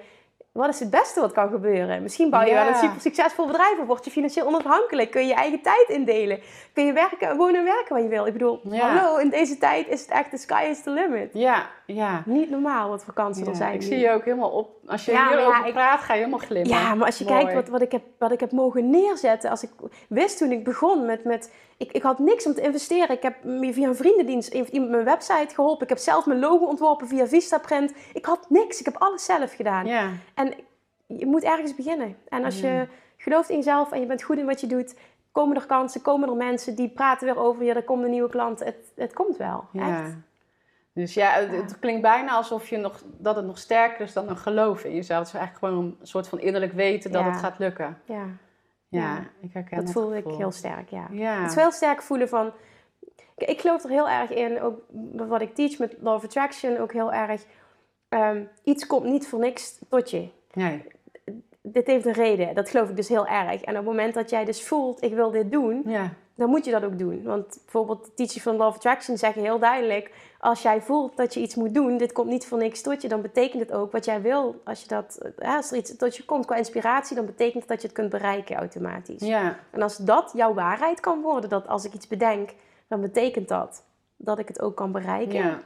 [0.58, 2.02] wat is het beste wat kan gebeuren?
[2.02, 5.12] Misschien bouw je wel een super succesvol bedrijf of word je financieel onafhankelijk.
[5.12, 6.40] Kun je je eigen tijd indelen.
[6.74, 8.26] Kun je werken, wonen en werken wat je wil.
[8.26, 11.30] Ik bedoel, hallo, in deze tijd is het echt de sky is the limit.
[11.34, 12.24] Ja, ja.
[12.26, 13.74] Niet normaal wat vakantie er zijn.
[13.74, 14.70] Ik zie je ook helemaal op.
[14.86, 16.70] Als je ja, hierover praat, ga je helemaal glimmen.
[16.70, 19.50] Ja, maar als je kijkt wat, wat, ik heb, wat ik heb mogen neerzetten.
[19.50, 19.70] Als ik
[20.10, 21.24] wist toen ik begon met...
[21.24, 23.16] met ik, ik had niks om te investeren.
[23.16, 25.84] Ik heb via een vriendendienst iemand mijn website geholpen.
[25.84, 27.94] Ik heb zelf mijn logo ontworpen via Vistaprint.
[28.14, 28.80] Ik had niks.
[28.80, 29.86] Ik heb alles zelf gedaan.
[29.86, 30.10] Ja.
[30.34, 30.54] En
[31.06, 32.18] je moet ergens beginnen.
[32.28, 34.96] En als je gelooft in jezelf en je bent goed in wat je doet,
[35.32, 38.30] komen er kansen, komen er mensen die praten weer over je, er komt een nieuwe
[38.30, 38.60] klant.
[38.60, 39.64] Het, het komt wel.
[39.72, 40.04] Ja.
[40.04, 40.16] Echt.
[40.98, 44.38] Dus ja, het, klinkt bijna alsof je nog, dat het nog sterker is dan een
[44.38, 45.20] geloof in jezelf.
[45.20, 48.02] Het is eigenlijk gewoon een soort van innerlijk weten dat het gaat lukken.
[48.06, 48.26] Ja.
[48.88, 49.92] Ja, ik herken dat.
[49.92, 51.08] voel ik heel sterk, ja.
[51.42, 52.52] Het is heel sterk voelen van...
[53.36, 54.80] Ik geloof er heel erg in, ook
[55.14, 57.46] wat ik teach met Law of Attraction, ook heel erg...
[58.10, 60.30] Ehm, iets komt niet voor niks tot je.
[60.54, 60.84] Nee.
[61.62, 63.62] Dit heeft een reden, dat geloof ik dus heel erg.
[63.62, 66.14] En op het moment dat jij dus voelt, ik wil dit doen, ja.
[66.38, 67.24] Dan moet je dat ook doen.
[67.24, 71.34] Want bijvoorbeeld de teachers van Law of Attraction zeggen heel duidelijk als jij voelt dat
[71.34, 73.92] je iets moet doen, dit komt niet voor niks tot je, dan betekent het ook
[73.92, 74.62] wat jij wil.
[74.64, 77.82] Als, je dat, als er iets tot je komt qua inspiratie, dan betekent het dat
[77.82, 79.22] je het kunt bereiken automatisch.
[79.22, 79.60] Ja.
[79.72, 82.54] En als dat jouw waarheid kan worden, dat als ik iets bedenk,
[82.88, 83.84] dan betekent dat
[84.16, 85.60] dat ik het ook kan bereiken, ja.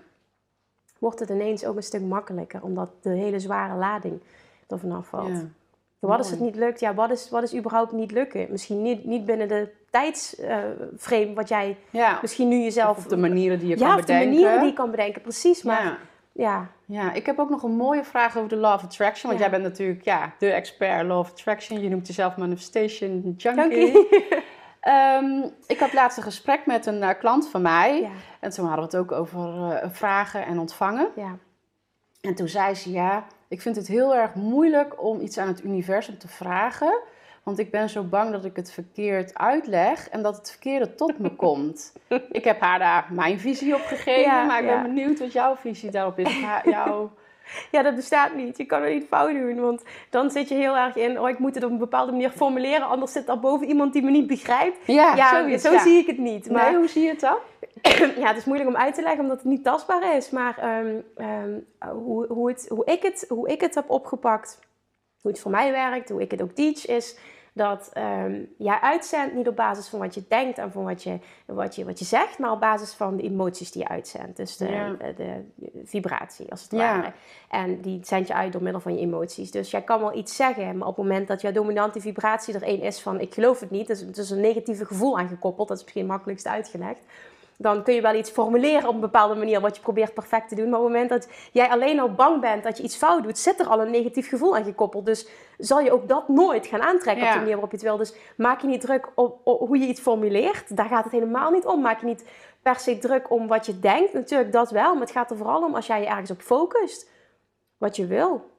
[1.00, 4.22] wordt het ineens ook een stuk makkelijker, omdat de hele zware lading
[4.68, 5.28] er vanaf valt.
[5.28, 5.48] Ja.
[6.00, 6.80] Wat als het niet lukt?
[6.80, 8.48] Ja, wat is, wat is überhaupt niet lukken?
[8.50, 11.78] Misschien niet, niet binnen de tijdsframe uh, wat jij
[12.22, 12.98] misschien nu jezelf...
[12.98, 14.14] Of de manieren die je kan bedenken.
[14.14, 15.64] Ja, de manieren die je kan bedenken, precies.
[15.64, 15.98] Maar ja.
[16.32, 16.70] ja.
[16.86, 19.30] Ja, ik heb ook nog een mooie vraag over de Law of Attraction.
[19.30, 21.82] Want jij bent natuurlijk ja, de expert Law of Attraction.
[21.82, 23.92] Je noemt jezelf Manifestation Junkie.
[23.92, 24.08] junkie.
[24.88, 28.10] um, ik had laatst een gesprek met een uh, klant van mij.
[28.40, 31.08] En toen hadden we het ook over uh, vragen en ontvangen.
[31.16, 31.38] Ja.
[32.22, 35.64] En toen zei ze, ja, ik vind het heel erg moeilijk om iets aan het
[35.64, 37.02] universum te vragen.
[37.44, 41.20] Want ik ben zo bang dat ik het verkeerd uitleg en dat het verkeerde tot
[41.20, 41.94] me komt.
[42.32, 45.92] Ik heb haar daar mijn visie op gegeven, maar ik ben benieuwd wat jouw visie
[45.92, 46.40] daarop is.
[46.64, 47.12] Jouw...
[47.72, 48.58] Ja, dat bestaat niet.
[48.58, 49.60] Je kan het niet fout doen.
[49.60, 52.30] Want dan zit je heel erg in, oh, ik moet het op een bepaalde manier
[52.30, 54.78] formuleren, anders zit er boven iemand die me niet begrijpt.
[54.86, 56.50] Ja, ja zo zie ik het niet.
[56.50, 57.38] Maar nee, hoe zie je het dan?
[58.22, 60.30] ja, het is moeilijk om uit te leggen omdat het niet tastbaar is.
[60.30, 61.60] Maar ehm, ehm,
[61.94, 64.60] hoe, hoe, het, hoe, ik het, hoe ik het heb opgepakt,
[65.22, 67.18] hoe het voor mij werkt, hoe ik het ook teach, is
[67.54, 71.20] dat um, jij uitzendt niet op basis van wat je denkt en van wat je,
[71.46, 74.38] wat, je, wat je zegt, maar op basis van de emoties die je uitzendt.
[74.38, 75.44] Dus de, de,
[75.84, 77.14] vibratie, als het ware.
[77.50, 79.52] En die zend je uit door middel van je emoties.
[79.52, 82.64] Dus jij kan wel iets zeggen, maar op het moment dat jouw dominante vibratie er
[82.64, 85.78] één is van ik geloof het niet, dus het is een negatieve gevoel aangekoppeld, dat
[85.78, 87.02] is misschien het makkelijkst uitgelegd
[87.58, 90.56] dan kun je wel iets formuleren op een bepaalde manier wat je probeert perfect te
[90.56, 90.70] doen.
[90.70, 93.38] Maar op het moment dat jij alleen al bang bent dat je iets fout doet,
[93.38, 95.06] zit er al een negatief gevoel aan gekoppeld.
[95.06, 97.98] Dus zal je ook dat nooit gaan aantrekken op de manier waarop je het wil.
[97.98, 100.76] Dus maak je niet druk op, hoe je iets formuleert.
[100.76, 101.82] Daar gaat het helemaal niet om.
[101.82, 102.26] Maak je niet
[102.62, 104.14] per se druk om wat je denkt.
[104.14, 104.94] Natuurlijk, dat wel.
[104.94, 107.10] Maar het gaat er vooral om als jij je ergens op focust.
[107.78, 108.50] Wat je wil.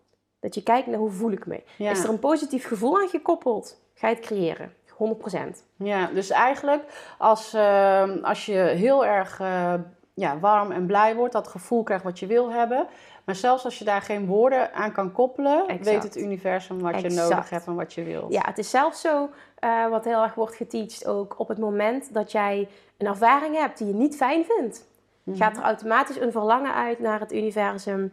[0.41, 1.63] Dat je kijkt naar hoe voel ik me.
[1.79, 3.81] Is er een positief gevoel aan gekoppeld?
[3.95, 4.75] Ga je het creëren.
[5.03, 5.65] 100%.
[5.77, 6.83] Ja, dus eigenlijk
[7.19, 9.75] als, uh, als je heel erg uh,
[10.15, 12.87] ja, warm en blij wordt, dat gevoel krijgt wat je wil hebben.
[13.25, 17.09] Maar zelfs als je daar geen woorden aan kan koppelen, weet het universum wat je
[17.09, 18.33] nodig hebt en wat je wilt.
[18.33, 19.31] Ja, het is zelfs zo,
[19.65, 23.79] uh, wat heel erg wordt geteacht ook, op het moment dat jij een ervaring hebt
[23.79, 24.87] die je niet fijn vindt,
[25.23, 25.43] mm -hmm.
[25.43, 28.13] gaat er automatisch een verlangen uit naar het universum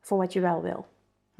[0.00, 0.86] voor wat je wel wil.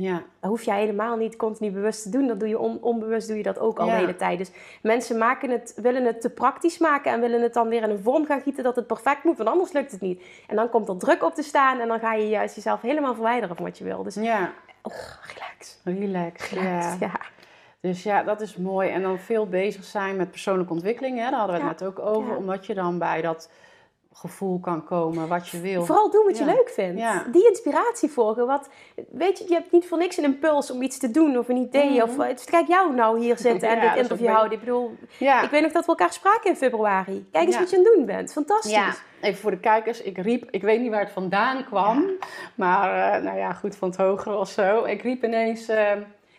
[0.00, 0.22] Ja.
[0.40, 2.26] Dat hoef je helemaal niet continu bewust te doen.
[2.26, 4.38] Dat doe je onbewust doe je dat ook al de hele tijd.
[4.38, 4.50] Dus
[4.82, 8.02] mensen maken het, willen het te praktisch maken en willen het dan weer in een
[8.02, 10.22] vorm gaan gieten dat het perfect moet, want anders lukt het niet.
[10.46, 13.14] En dan komt er druk op te staan en dan ga je juist jezelf helemaal
[13.14, 14.02] verwijderen van wat je wil.
[14.02, 14.52] Dus ja.
[14.82, 14.94] Oh,
[15.34, 15.78] relax.
[15.84, 16.50] Relax.
[16.50, 16.98] Relax.
[16.98, 17.20] Ja.
[17.80, 18.90] Dus ja, dat is mooi.
[18.90, 21.18] En dan veel bezig zijn met persoonlijke ontwikkeling.
[21.18, 21.30] Hè?
[21.30, 22.37] Daar hadden we het net ook over.
[22.37, 23.50] Omdat je dan bij dat
[24.12, 25.85] gevoel kan komen, wat je wil.
[25.85, 27.03] Vooral doen wat je leuk vindt.
[27.33, 28.47] Die inspiratie volgen.
[28.47, 28.68] Wat,
[29.11, 31.57] weet je, je hebt niet voor niks een impuls om iets te doen of een
[31.57, 31.90] idee.
[31.90, 32.21] Mm -hmm.
[32.21, 34.53] Of kijk jou nou hier zitten en dit interview houden.
[34.53, 37.29] Ik bedoel, ik weet nog dat we elkaar spraken in februari.
[37.33, 38.33] Kijk eens wat je aan het doen bent.
[38.33, 39.03] Fantastisch.
[39.21, 42.11] Even voor de kijkers, ik riep, ik weet niet waar het vandaan kwam.
[42.55, 44.85] Maar uh, nou ja, goed, van het hogere of zo.
[44.85, 45.68] Ik riep ineens...
[45.68, 45.92] Uh,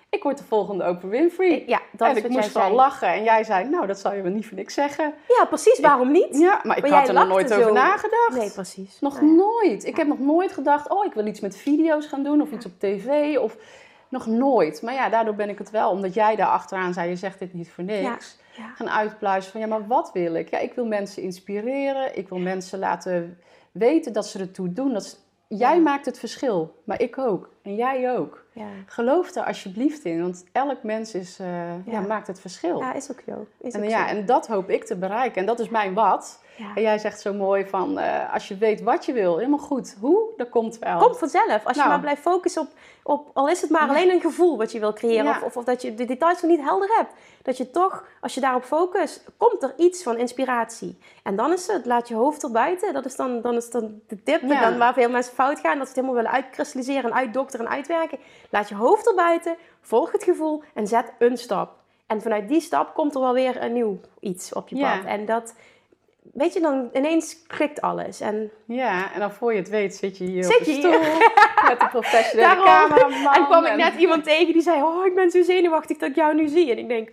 [0.10, 1.64] ik word de volgende Oprah Winfrey.
[1.68, 3.08] Ja, dat en is ik moest wel lachen.
[3.08, 5.14] En jij zei, nou, dat zou je wel niet voor niks zeggen.
[5.28, 5.80] Ja, precies.
[5.80, 6.38] Waarom niet?
[6.38, 8.38] Ja, maar ik had er nog nooit over nagedacht.
[8.38, 9.00] Nee, precies.
[9.00, 9.86] Nog nooit.
[9.86, 12.66] Ik heb nog nooit gedacht, oh, ik wil iets met video's gaan doen of iets
[12.66, 13.38] op tv.
[13.38, 13.58] Of
[14.10, 14.82] nog nooit.
[14.82, 15.90] Maar ja, daardoor ben ik het wel.
[15.90, 18.38] Omdat jij daar achteraan zei, je zegt dit niet voor niks.
[18.76, 20.50] Gaan uitpluizen van, ja, maar wat wil ik?
[20.50, 22.18] Ja, ik wil mensen inspireren.
[22.18, 23.40] Ik wil mensen laten
[23.72, 24.94] weten dat ze ertoe doen.
[24.94, 27.50] Dat jij maakt het verschil, maar ik ook.
[27.62, 28.46] En jij ook.
[28.60, 28.66] Ja.
[28.86, 32.00] Geloof er alsjeblieft in, want elk mens is, uh, ja.
[32.00, 32.80] maakt het verschil.
[32.80, 33.48] Ja, is ook zo.
[33.58, 35.42] Is en, ja, en dat hoop ik te bereiken.
[35.42, 36.40] En dat is mijn wat.
[36.76, 39.96] En jij zegt zo mooi van, uh, als je weet wat je wil, helemaal goed.
[40.00, 40.30] Hoe?
[40.38, 41.00] Dat komt wel.
[41.00, 41.66] Komt vanzelf.
[41.66, 41.90] Als je nou.
[41.90, 42.70] maar blijft focussen op,
[43.04, 45.30] op, al is het maar alleen een gevoel wat je wil creëren.
[45.30, 47.14] Of, of, of, dat je de details nog niet helder hebt.
[47.42, 50.98] Dat je toch, als je daarop focust, komt er iets van inspiratie.
[51.24, 52.94] En dan is het, laat je hoofd er buiten.
[52.94, 54.50] Dat is dan, dan, is dan de tip.
[54.50, 57.72] Dan waar veel mensen fout gaan, dat ze het helemaal willen uitkristalliseren en uitdokteren en
[57.72, 58.20] uitwerken.
[58.50, 61.78] Laat je hoofd er buiten, volg het gevoel en zet een stap.
[62.08, 65.06] En vanuit die stap komt er wel weer een nieuw iets op je pad.
[65.06, 65.56] En dat,
[66.34, 68.20] weet je, dan ineens klikt alles.
[68.20, 68.52] En...
[68.66, 71.00] Ja, en dan voor je het weet zit je hier zit op de stoel
[71.70, 73.34] met de professionele cameraman.
[73.34, 76.16] En kwam ik net iemand tegen die zei, oh, ik ben zo zenuwachtig dat ik
[76.16, 76.72] jou nu zie.
[76.72, 77.12] En ik denk,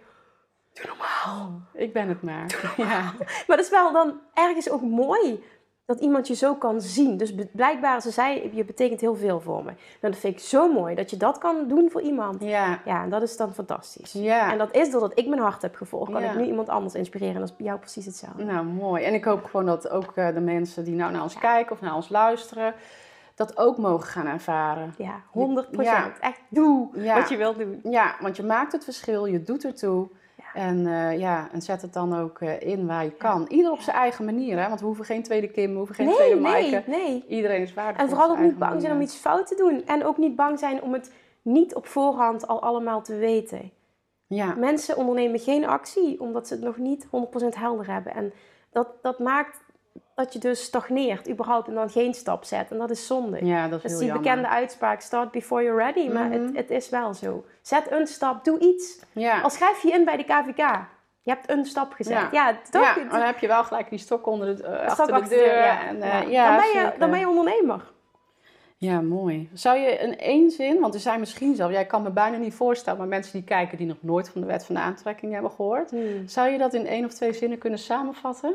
[0.72, 1.60] doe normaal.
[1.74, 2.72] Ik ben het maar.
[2.76, 3.14] Ja.
[3.46, 5.44] maar dat is wel dan ergens ook mooi
[5.86, 7.16] dat iemand je zo kan zien.
[7.16, 9.70] Dus blijkbaar, ze zei, je betekent heel veel voor me.
[10.00, 12.42] Nou, dat vind ik zo mooi, dat je dat kan doen voor iemand.
[12.42, 12.80] Ja.
[12.84, 14.12] Ja, en dat is dan fantastisch.
[14.12, 14.52] Ja.
[14.52, 16.12] En dat is doordat ik mijn hart heb gevolgd.
[16.12, 17.34] Kan ik nu iemand anders inspireren.
[17.34, 18.44] En dat is bij jou precies hetzelfde.
[18.44, 19.04] Nou, mooi.
[19.04, 21.80] En ik hoop gewoon dat ook eh, de mensen die nou naar ons kijken of
[21.80, 22.74] naar ons luisteren...
[23.34, 24.94] dat ook mogen gaan ervaren.
[24.98, 26.18] Ja, 100 procent.
[26.20, 27.80] Echt, doe wat je wilt doen.
[27.82, 30.08] Ja, want je maakt het verschil, je doet ertoe...
[30.56, 33.46] En, uh, ja, en zet het dan ook uh, in waar je kan.
[33.48, 34.68] Ieder op zijn eigen manier, hè?
[34.68, 36.82] want we hoeven geen tweede Kim, we hoeven geen tweede Maaike.
[36.86, 37.24] Nee, nee.
[37.28, 38.04] Iedereen is waardevol.
[38.04, 39.82] En vooral ook niet bang zijn om iets fout te doen.
[39.86, 43.70] En ook niet bang zijn om het niet op voorhand al allemaal te weten.
[44.26, 44.54] Ja.
[44.54, 47.08] Mensen ondernemen geen actie omdat ze het nog niet 100%
[47.48, 48.14] helder hebben.
[48.14, 48.32] En
[48.70, 49.60] dat, dat maakt
[50.14, 52.70] dat je dus stagneert überhaupt en dan geen stap zet.
[52.70, 53.44] En dat is zonde.
[53.44, 56.08] Ja, dat is, dat is die bekende uitspraak, start before you're ready.
[56.08, 56.56] Maar het, mhm.
[56.56, 57.44] het, is wel zo.
[57.62, 59.00] Zet een stap, doe iets.
[59.12, 59.40] Ja.
[59.40, 60.86] Al schrijf je in bij de KVK.
[61.22, 62.14] Je hebt een stap gezet.
[62.14, 62.96] Ja, ja, toch?
[62.96, 65.56] ja dan heb je wel gelijk die stok onder de, uh, achter de deur.
[65.56, 65.86] ja.
[65.86, 66.48] En, uh, ja.
[66.48, 67.94] Dan, ben je, dan ben je ondernemer.
[68.78, 69.48] Ja, mooi.
[69.52, 72.54] Zou je in één zin, want er zijn misschien zelf, jij kan me bijna niet
[72.54, 75.50] voorstellen, maar mensen die kijken die nog nooit van de wet van de aantrekking hebben
[75.50, 76.28] gehoord, hmm.
[76.28, 78.54] zou je dat in één of twee zinnen kunnen samenvatten?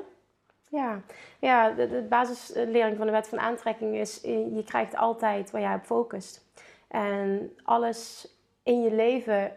[0.72, 1.02] Ja,
[1.40, 5.76] ja de, de basislering van de wet van aantrekking is: je krijgt altijd waar jij
[5.76, 6.46] op focust.
[6.88, 8.28] En alles
[8.64, 9.52] in je leven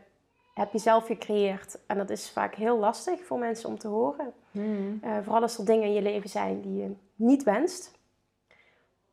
[0.54, 1.78] heb je zelf gecreëerd.
[1.86, 4.32] En dat is vaak heel lastig voor mensen om te horen.
[4.50, 5.00] Hmm.
[5.04, 7.92] Uh, vooral als er dingen in je leven zijn die je niet wenst.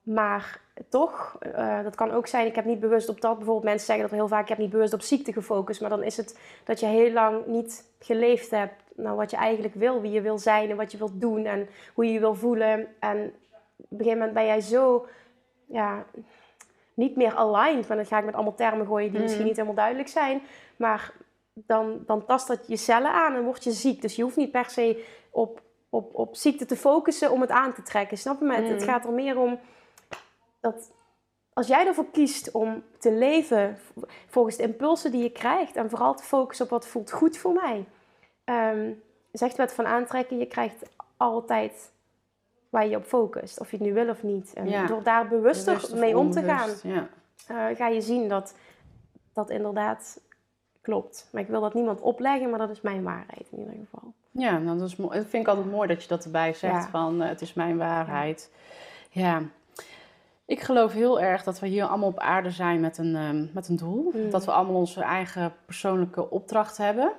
[0.01, 3.35] Maar toch, uh, dat kan ook zijn, ik heb niet bewust op dat.
[3.35, 5.81] Bijvoorbeeld mensen zeggen dat heel vaak, ik heb niet bewust op ziekte gefocust.
[5.81, 9.75] Maar dan is het dat je heel lang niet geleefd hebt nou, wat je eigenlijk
[9.75, 12.35] wil, wie je wil zijn en wat je wilt doen en hoe je je wil
[12.35, 12.87] voelen.
[12.99, 13.17] En
[13.77, 15.07] op een gegeven moment ben jij zo
[15.65, 16.05] ja,
[16.93, 17.87] niet meer aligned.
[17.87, 19.47] Maar dan ga ik met allemaal termen gooien die misschien mm.
[19.47, 20.41] niet helemaal duidelijk zijn.
[20.75, 21.13] Maar
[21.53, 24.01] dan, dan tast dat je cellen aan en word je ziek.
[24.01, 27.73] Dus je hoeft niet per se op, op, op ziekte te focussen om het aan
[27.73, 28.17] te trekken.
[28.17, 28.51] Snap je?
[28.51, 28.79] Het mm.
[28.79, 29.59] gaat er meer om
[30.59, 30.91] dat
[31.53, 33.77] als jij ervoor kiest om te leven
[34.27, 37.53] volgens de impulsen die je krijgt en vooral te focussen op wat voelt goed voor
[37.53, 37.85] mij,
[38.51, 41.91] um, zegt wet van aantrekken, je krijgt altijd
[42.69, 44.53] waar je op focust, of je het nu wil of niet.
[44.53, 47.07] En door daar bewuster mee om te gaan, ja.
[47.51, 48.55] uh, ga je zien dat
[49.33, 50.21] dat inderdaad
[50.81, 51.29] klopt.
[51.31, 54.13] Maar ik wil dat niemand opleggen, maar dat is mijn waarheid in ieder geval.
[54.31, 57.21] Ja, nou, dat, is dat vind ik altijd mooi dat je dat erbij zegt, van
[57.21, 58.51] uh, het is mijn waarheid.
[59.09, 59.41] ja.
[60.45, 63.67] Ik geloof heel erg dat we hier allemaal op aarde zijn met een, um, met
[63.67, 64.11] een doel.
[64.15, 64.29] Mm.
[64.29, 67.11] Dat we allemaal onze eigen persoonlijke opdracht hebben.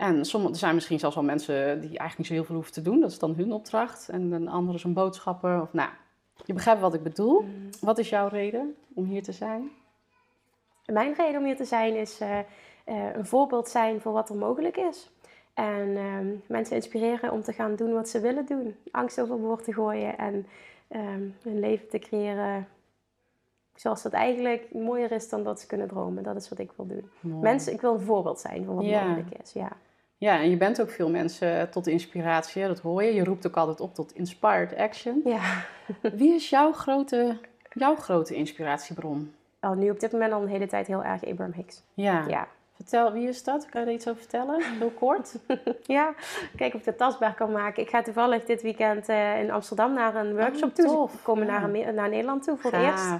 [0.00, 2.72] En sommige, er zijn misschien zelfs wel mensen die eigenlijk niet zo heel veel hoeven
[2.72, 3.00] te doen.
[3.00, 4.08] Dat is dan hun opdracht.
[4.08, 5.60] En een andere is een boodschapper.
[5.60, 5.90] Of, nou,
[6.44, 7.40] je begrijpt wat ik bedoel.
[7.40, 7.68] Mm.
[7.80, 9.70] Wat is jouw reden om hier te zijn?
[10.86, 12.20] mijn reden om hier te zijn is
[12.84, 15.10] een voorbeeld zijn voor wat er mogelijk is.
[15.54, 18.76] En ehm, mensen inspireren om te gaan doen wat ze willen doen.
[18.90, 20.46] Angst overboord te gooien en
[20.88, 22.68] ehm, hun leven te creëren
[23.74, 26.22] zoals dat eigenlijk mooier is dan dat ze kunnen dromen.
[26.22, 27.10] Dat is wat ik wil doen.
[27.40, 29.52] Mensen, ik wil een voorbeeld zijn van wat mogelijk is.
[29.52, 29.72] Ja.
[30.20, 33.14] Ja, en je bent ook veel mensen tot inspiratie, dat hoor je.
[33.14, 35.20] Je roept ook altijd op tot inspired action.
[35.24, 35.64] Ja.
[36.20, 37.38] Wie is jouw grote,
[37.72, 39.34] jouw grote inspiratiebron?
[39.60, 41.82] Oh, nu op dit moment al een hele tijd heel erg Abraham Hicks.
[41.94, 42.24] Ja.
[42.28, 42.48] ja.
[42.74, 43.68] Vertel, wie is dat?
[43.68, 44.62] Kan je er iets over vertellen?
[44.78, 45.34] Heel kort.
[45.96, 46.14] ja,
[46.56, 47.82] kijk of ik het tastbaar kan maken.
[47.82, 51.10] Ik ga toevallig dit weekend uh, in Amsterdam naar een workshop oh, toe.
[51.10, 53.10] We komen naar, naar Nederland toe voor het eerst.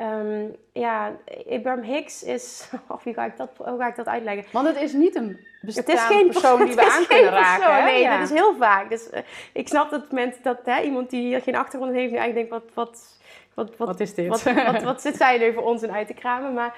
[0.00, 1.16] Um, ja,
[1.50, 2.68] Abraham Hicks is...
[2.88, 4.44] Of hoe ga, ik dat, hoe ga ik dat uitleggen?
[4.52, 7.84] Want het is niet een bestaande het is geen, persoon die we aan kunnen raken.
[7.84, 8.90] Nee, dat is heel vaak.
[8.90, 9.20] Dus uh,
[9.52, 12.14] ik snap dat mensen dat hè, iemand die hier geen achtergrond heeft...
[12.14, 13.18] eigenlijk denkt, wat, wat,
[13.54, 14.28] wat, wat, wat is dit?
[14.28, 16.54] Wat, wat, wat, zit zij nu voor ons in uit te kramen?
[16.54, 16.76] Maar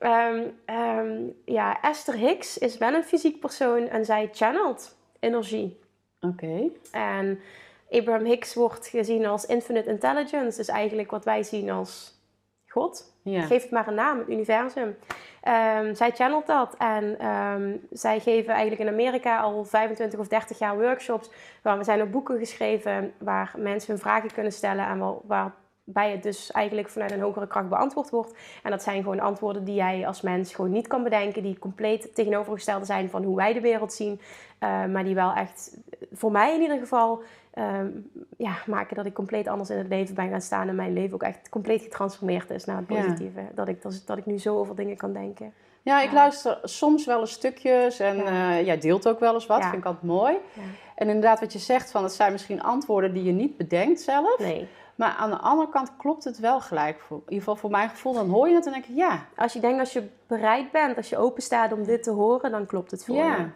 [0.00, 5.80] um, um, ja, Esther Hicks is wel een fysiek persoon en zij channelt energie.
[6.20, 6.70] Oké.
[6.90, 7.40] En
[7.90, 10.58] Abraham Hicks wordt gezien als infinite intelligence.
[10.58, 12.13] Dus eigenlijk wat wij zien als
[12.74, 13.12] God.
[13.22, 13.40] Ja.
[13.40, 14.88] Geef het maar een naam, het universum.
[14.88, 20.58] Um, zij channelt dat en um, zij geven eigenlijk in Amerika al 25 of 30
[20.58, 21.30] jaar workshops.
[21.62, 26.10] Waar we zijn ook boeken geschreven waar mensen hun vragen kunnen stellen en waar, waarbij
[26.10, 28.34] het dus eigenlijk vanuit een hogere kracht beantwoord wordt.
[28.62, 32.14] En dat zijn gewoon antwoorden die jij als mens gewoon niet kan bedenken, die compleet
[32.14, 34.20] tegenovergestelde zijn van hoe wij de wereld zien,
[34.60, 35.76] uh, maar die wel echt,
[36.12, 37.22] voor mij in ieder geval,
[37.58, 40.92] um, ja, maken dat ik compleet anders in het leven ben gaan staan en mijn
[40.92, 43.40] leven ook echt compleet getransformeerd is naar het positieve.
[43.54, 45.52] Dat, ik, dat, dat ik nu zo over dingen kan denken.
[45.82, 48.58] Ja, ik luister soms wel eens stukjes en ja.
[48.58, 50.36] Uh, jij deelt ook wel eens wat, vind ik altijd mooi.
[50.94, 54.38] En inderdaad wat je zegt, van het zijn misschien antwoorden die je niet bedenkt zelf.
[54.38, 54.68] Nee.
[54.94, 57.00] Maar aan de andere kant klopt het wel gelijk.
[57.00, 59.26] Voor, in ieder geval voor mijn gevoel, dan hoor je het en denk je ja.
[59.36, 62.50] Als je denkt, als je bereid bent, als je open staat om dit te horen,
[62.50, 63.36] dan klopt het voor ja.
[63.36, 63.46] je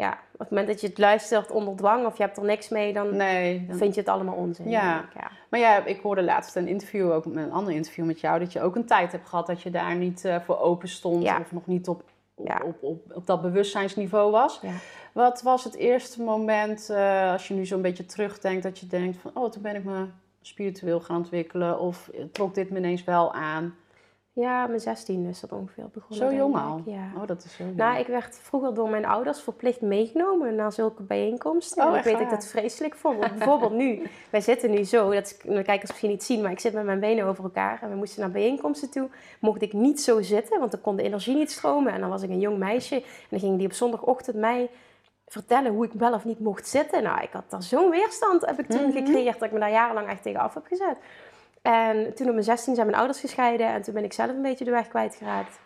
[0.00, 2.68] ja, op het moment dat je het luistert onder dwang of je hebt er niks
[2.68, 3.76] mee, dan, nee, dan...
[3.76, 4.68] vind je het allemaal onzin.
[4.68, 5.08] Ja.
[5.14, 5.30] ja.
[5.48, 8.60] Maar ja, ik hoorde laatst een interview, ook een ander interview met jou, dat je
[8.60, 11.66] ook een tijd hebt gehad dat je daar niet uh, voor open stond of nog
[11.66, 12.02] niet op,
[12.34, 14.60] op, op, op, op, dat bewustzijnsniveau was.
[15.12, 19.16] Wat was het eerste moment, uh, als je nu zo'n beetje terugdenkt, dat je denkt
[19.16, 20.06] van, oh, toen ben ik me
[20.40, 23.74] spiritueel gaan ontwikkelen of trok dit me ineens wel aan?
[24.32, 26.30] Ja, mijn 16 is dat ongeveer begonnen.
[26.30, 26.82] Zo jong al?
[26.84, 27.12] Ja.
[27.16, 27.76] Oh, dat is zo jong.
[27.76, 31.86] Nou, ik werd vroeger door mijn ouders verplicht meegenomen naar zulke bijeenkomsten.
[31.86, 33.18] Oh, ik weet dat ik dat vreselijk vond.
[33.18, 36.72] bijvoorbeeld nu, wij zitten nu zo, dat de kijkers misschien niet zien, maar ik zit
[36.72, 37.82] met mijn benen over elkaar.
[37.82, 39.08] En we moesten naar bijeenkomsten toe.
[39.40, 41.92] Mocht ik niet zo zitten, want dan kon de energie niet stromen.
[41.92, 42.94] En dan was ik een jong meisje.
[42.94, 44.70] En dan ging die op zondagochtend mij
[45.26, 47.02] vertellen hoe ik wel of niet mocht zitten.
[47.02, 48.92] Nou, ik had daar zo'n weerstand heb ik toen mhm.
[48.92, 50.96] gecreëerd dat ik me daar jarenlang echt tegen af heb gezet.
[51.62, 54.42] En toen op mijn 16 zijn mijn ouders gescheiden en toen ben ik zelf een
[54.42, 55.58] beetje de weg kwijtgeraakt.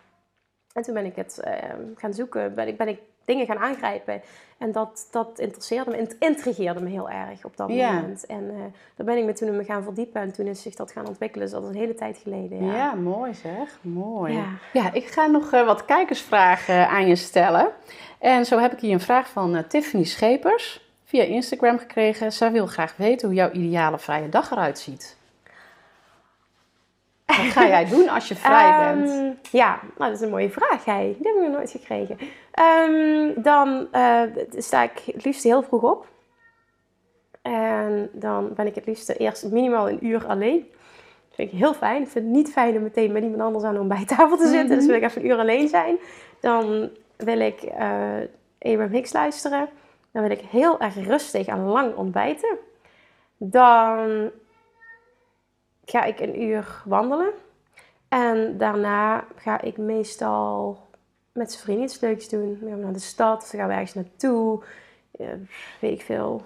[0.73, 4.21] En toen ben ik het ehm, gaan zoeken, ben ik, ben ik dingen gaan aangrijpen.
[4.57, 8.25] En dat, dat interesseerde me, het intrigeerde me heel erg op dat moment.
[8.25, 8.59] En uh,
[8.95, 11.07] daar ben ik me toen in me gaan verdiepen en toen is zich dat gaan
[11.07, 11.45] ontwikkelen.
[11.45, 12.65] Dus dat is een hele tijd geleden.
[12.65, 13.79] Ja, ja mooi zeg.
[13.81, 14.33] Mooi.
[14.33, 14.45] Ja.
[14.73, 17.71] ja ik ga nog uh, wat kijkersvragen aan je stellen.
[18.19, 22.31] En zo heb ik hier een vraag van Tiffany Schepers via Instagram gekregen.
[22.31, 25.17] Zij wil graag weten hoe jouw ideale vrije dag eruit ziet.
[27.25, 29.47] Wat ga jij doen als je vrij ehm, bent?
[29.51, 30.85] Ja, nou, dat is een mooie vraag.
[30.85, 31.15] Hey.
[31.19, 32.17] Die heb ik nog nooit gekregen.
[32.89, 34.21] Um, dan uh,
[34.57, 36.07] sta ik het liefst heel vroeg op.
[37.41, 40.67] En dan ben ik het liefst eerst minimaal een uur alleen.
[41.27, 42.01] Dat vind ik heel fijn.
[42.01, 44.77] Ik vind het niet fijn om meteen met iemand anders aan de ontbijttafel te zitten.
[44.77, 45.97] Dus wil ik even een uur alleen zijn.
[46.39, 47.71] Dan wil ik uh,
[48.59, 49.69] Abraham Hicks luisteren.
[50.11, 52.57] Dan wil ik heel erg rustig en lang ontbijten.
[53.37, 54.31] Dan
[55.85, 57.31] ga ik een uur wandelen.
[58.07, 60.79] En daarna ga ik meestal
[61.31, 62.57] met zijn vrienden iets leuks doen.
[62.61, 64.63] We gaan naar de stad, dan gaan we ergens naartoe.
[65.19, 65.27] Uh,
[65.79, 66.45] weet ik veel.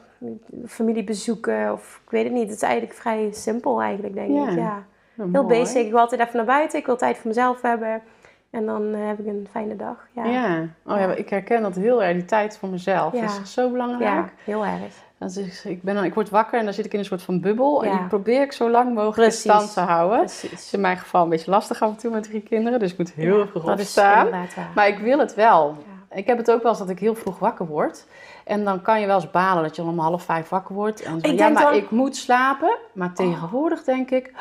[0.67, 2.47] Familie bezoeken of ik weet het niet.
[2.47, 4.57] Het is eigenlijk vrij simpel eigenlijk, denk ik.
[4.57, 4.83] Ja.
[5.31, 5.85] Heel basic.
[5.85, 6.79] Ik wil altijd even naar buiten.
[6.79, 8.01] Ik wil tijd voor mezelf hebben.
[8.49, 10.07] En dan eh, heb ik een fijne dag.
[10.11, 10.25] Ja.
[10.25, 10.67] ja.
[10.85, 12.13] Oh ja, ik herken dat heel erg.
[12.13, 13.23] Die tijd voor mezelf ja.
[13.23, 14.01] is zo belangrijk.
[14.01, 15.07] Ja, heel erg.
[15.19, 17.41] Dus ik, ben dan, ik word wakker en dan zit ik in een soort van
[17.41, 17.83] bubbel.
[17.83, 20.19] En die probeer ik zo lang mogelijk in stand te houden.
[20.19, 20.51] Precies.
[20.51, 22.79] Het is in mijn geval een beetje lastig af en toe met drie kinderen.
[22.79, 24.47] Dus ik moet heel vroeg opstaan.
[24.75, 25.77] Maar ik wil het wel.
[26.11, 28.05] Ik heb het ook wel eens dat ik heel vroeg wakker word.
[28.43, 31.01] En dan kan je wel eens balen dat je om half vijf wakker wordt.
[31.01, 32.77] En zo, ja, maar ik moet slapen.
[32.93, 34.33] Maar tegenwoordig denk ik,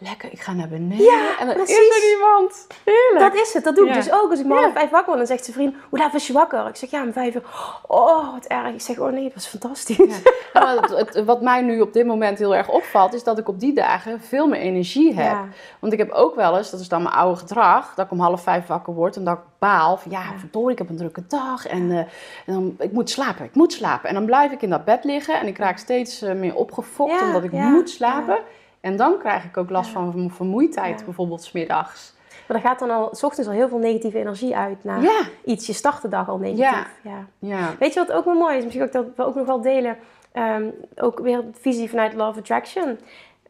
[0.00, 1.04] lekker, ik ga naar beneden.
[1.04, 1.78] Ja, en dan precies.
[1.78, 2.66] is er iemand.
[2.84, 3.32] Heerlijk.
[3.32, 4.30] Dat is het, dat doe ik dus ook.
[4.30, 6.68] Als ik om vijf wakker word, dan zegt ze vriend, hoe laat was je wakker?
[6.68, 7.42] Ik zeg, ja, om vijf uur.
[7.86, 8.74] Oh, wat erg.
[8.74, 10.20] Ik zeg, oh nee, dat was fantastisch.
[10.52, 13.74] het, wat mij nu op dit moment heel erg opvalt, is dat ik op die
[13.74, 15.36] dagen veel meer energie heb.
[15.78, 18.20] Want ik heb ook wel eens, dat is dan mijn oude gedrag, dat ik om
[18.20, 21.22] half vijf wakker word en dat ik baal van, ja, verdorie, ik heb een drukke
[21.28, 22.08] dag en, uh, en,
[22.46, 24.08] dan, ik moet slapen, ik moet slapen.
[24.08, 27.22] En dan blijf ik in dat bed liggen en ik raak steeds uh, meer opgefokt
[27.22, 28.38] omdat ik moet slapen.
[28.80, 32.14] En dan krijg ik ook last van vermoeidheid, bijvoorbeeld smiddags.
[32.48, 35.20] Maar dan gaat dan al, s ochtends al heel veel negatieve energie uit naar ja.
[35.44, 35.66] iets.
[35.66, 37.00] Je start de dag al negatief.
[37.02, 37.26] Ja.
[37.38, 37.74] ja.
[37.78, 38.64] Weet je wat ook wel mooi is?
[38.64, 39.96] Misschien ook dat we ook nog wel delen.
[40.32, 42.98] Ehm, ook weer de visie vanuit Love Attraction.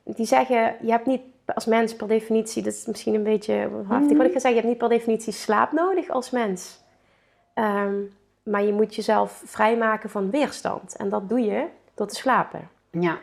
[0.05, 1.21] Die zeggen, je hebt niet
[1.55, 3.53] als mens per definitie, dat is misschien een beetje
[3.89, 6.81] heftig mm wat ik ga zeggen, je hebt niet per definitie slaap nodig als mens.
[7.55, 7.95] Ehm,
[8.43, 10.97] maar je moet jezelf vrijmaken van weerstand.
[10.97, 11.65] En dat doe je
[11.95, 12.69] door te slapen.
[12.91, 13.19] Ja.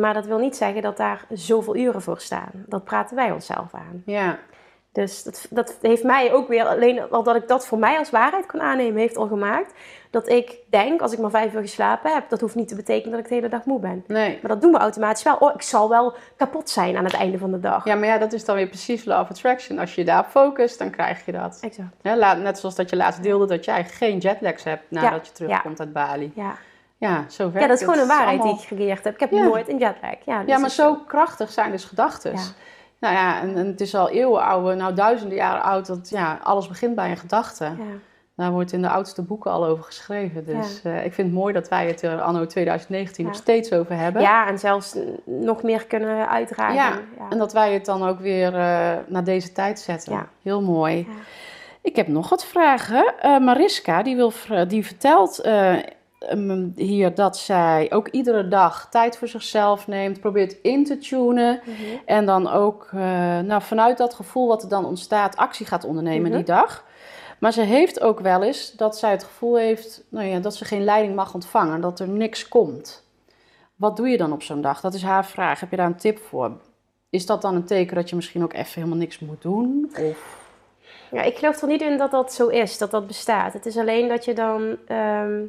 [0.00, 2.50] Maar dat wil niet zeggen dat daar zoveel uren voor staan.
[2.66, 4.02] Dat praten wij onszelf aan.
[4.06, 4.38] Ja.
[4.92, 8.10] Dus dat, dat heeft mij ook weer, alleen al dat ik dat voor mij als
[8.10, 9.74] waarheid kon aannemen, heeft al gemaakt
[10.10, 13.10] dat ik denk, als ik maar vijf uur geslapen heb, dat hoeft niet te betekenen
[13.10, 14.04] dat ik de hele dag moe ben.
[14.06, 14.38] Nee.
[14.42, 15.36] Maar dat doen we automatisch wel.
[15.36, 17.84] Oh, ik zal wel kapot zijn aan het einde van de dag.
[17.84, 19.78] Ja, maar ja, dat is dan weer precies law of attraction.
[19.78, 21.58] Als je je daarop focust, dan krijg je dat.
[21.60, 21.96] Exact.
[22.02, 25.80] Ja, net zoals dat je laatst deelde dat jij geen jetlags hebt nadat je terugkomt
[25.80, 26.32] uit Bali.
[26.34, 26.56] Ja.
[27.08, 29.14] Ja, zo werkt Ja, dat is gewoon een waarheid die ik gecreëerd heb.
[29.14, 30.16] Ik heb nooit een jetlag.
[30.24, 32.34] Ja, ja maar zo krachtig zijn dus gedachten.
[32.98, 36.38] Nou ja, en, en, het is al eeuwen oude, nou duizenden jaren oud, dat ja,
[36.42, 37.64] alles begint bij een gedachte.
[37.64, 37.72] Ja.
[38.36, 40.44] Daar wordt in de oudste boeken al over geschreven.
[40.44, 43.96] Dus uh, ik vind het mooi dat wij het er anno 2019 nog steeds over
[43.96, 44.22] hebben.
[44.22, 46.74] Ja, en zelfs nog meer kunnen uitdragen.
[46.74, 47.00] Ja,
[47.30, 50.28] en dat wij het dan ook weer uh, naar deze tijd zetten.
[50.42, 51.08] Heel mooi.
[51.80, 53.14] Ik heb nog wat vragen.
[53.24, 54.32] Uh, Mariska, die, wil,
[54.68, 55.48] die vertelt
[56.28, 61.60] Ehm, hier dat zij ook iedere dag tijd voor zichzelf neemt, probeert in te tunen.
[61.64, 61.76] Mhm.
[62.04, 63.00] En dan ook uh,
[63.40, 66.46] nou, vanuit dat gevoel wat er dan ontstaat, actie gaat ondernemen die mhm.
[66.46, 66.84] dag.
[67.38, 70.64] Maar ze heeft ook wel eens dat zij het gevoel heeft nou ja, dat ze
[70.64, 73.04] geen leiding mag ontvangen, dat er niks komt.
[73.74, 74.80] Wat doe je dan op zo'n dag?
[74.80, 75.60] Dat is haar vraag.
[75.60, 76.52] Heb je daar een tip voor?
[77.10, 79.92] Is dat dan een teken dat je misschien ook even helemaal niks moet doen?
[79.98, 80.42] Of...
[81.10, 83.52] Ja, ik geloof er niet in dat dat zo is, dat dat bestaat.
[83.52, 84.76] Het is alleen dat je dan.
[84.86, 85.42] Ehm,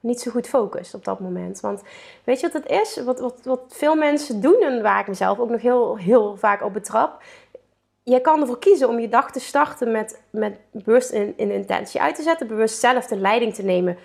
[0.00, 1.60] niet zo goed focust op dat moment.
[1.60, 1.82] Want
[2.24, 3.02] weet je wat het is?
[3.04, 6.62] Wat, wat, wat veel mensen doen en waar ik mezelf ook nog heel, heel vaak
[6.62, 7.22] op betrap.
[8.02, 12.00] Je kan ervoor kiezen om je dag te starten met, met bewust een, een intentie
[12.00, 12.46] uit te zetten.
[12.46, 13.98] Bewust zelf de leiding te nemen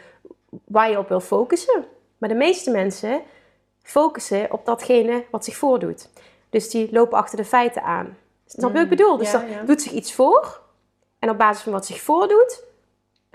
[0.66, 1.86] waar je op wil focussen.
[2.18, 3.22] Maar de meeste mensen
[3.82, 6.10] focussen op datgene wat zich voordoet.
[6.50, 8.18] Dus die lopen achter de feiten aan.
[8.46, 8.98] Snap je wat ik mm.
[8.98, 9.18] bedoel?
[9.18, 10.62] Dus er doet zich iets voor.
[11.20, 12.64] En op basis van wat zich voordoet,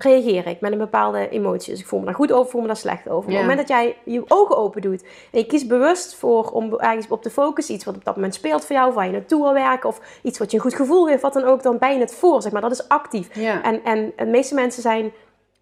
[0.03, 1.71] reageer ik met een bepaalde emotie.
[1.71, 3.31] Dus ik voel me daar goed over, voel me daar slecht over.
[3.31, 6.51] Maar op het moment dat jij je ogen open doet en je kiest bewust voor
[6.51, 9.07] om ergens op te focussen, iets wat op dat moment speelt voor jou, of waar
[9.07, 11.63] je naartoe wil werken, of iets wat je een goed gevoel heeft, wat dan ook,
[11.63, 12.61] dan ben je het voor, zeg maar.
[12.61, 13.29] Dat is actief.
[13.63, 15.13] En, en de meeste mensen zijn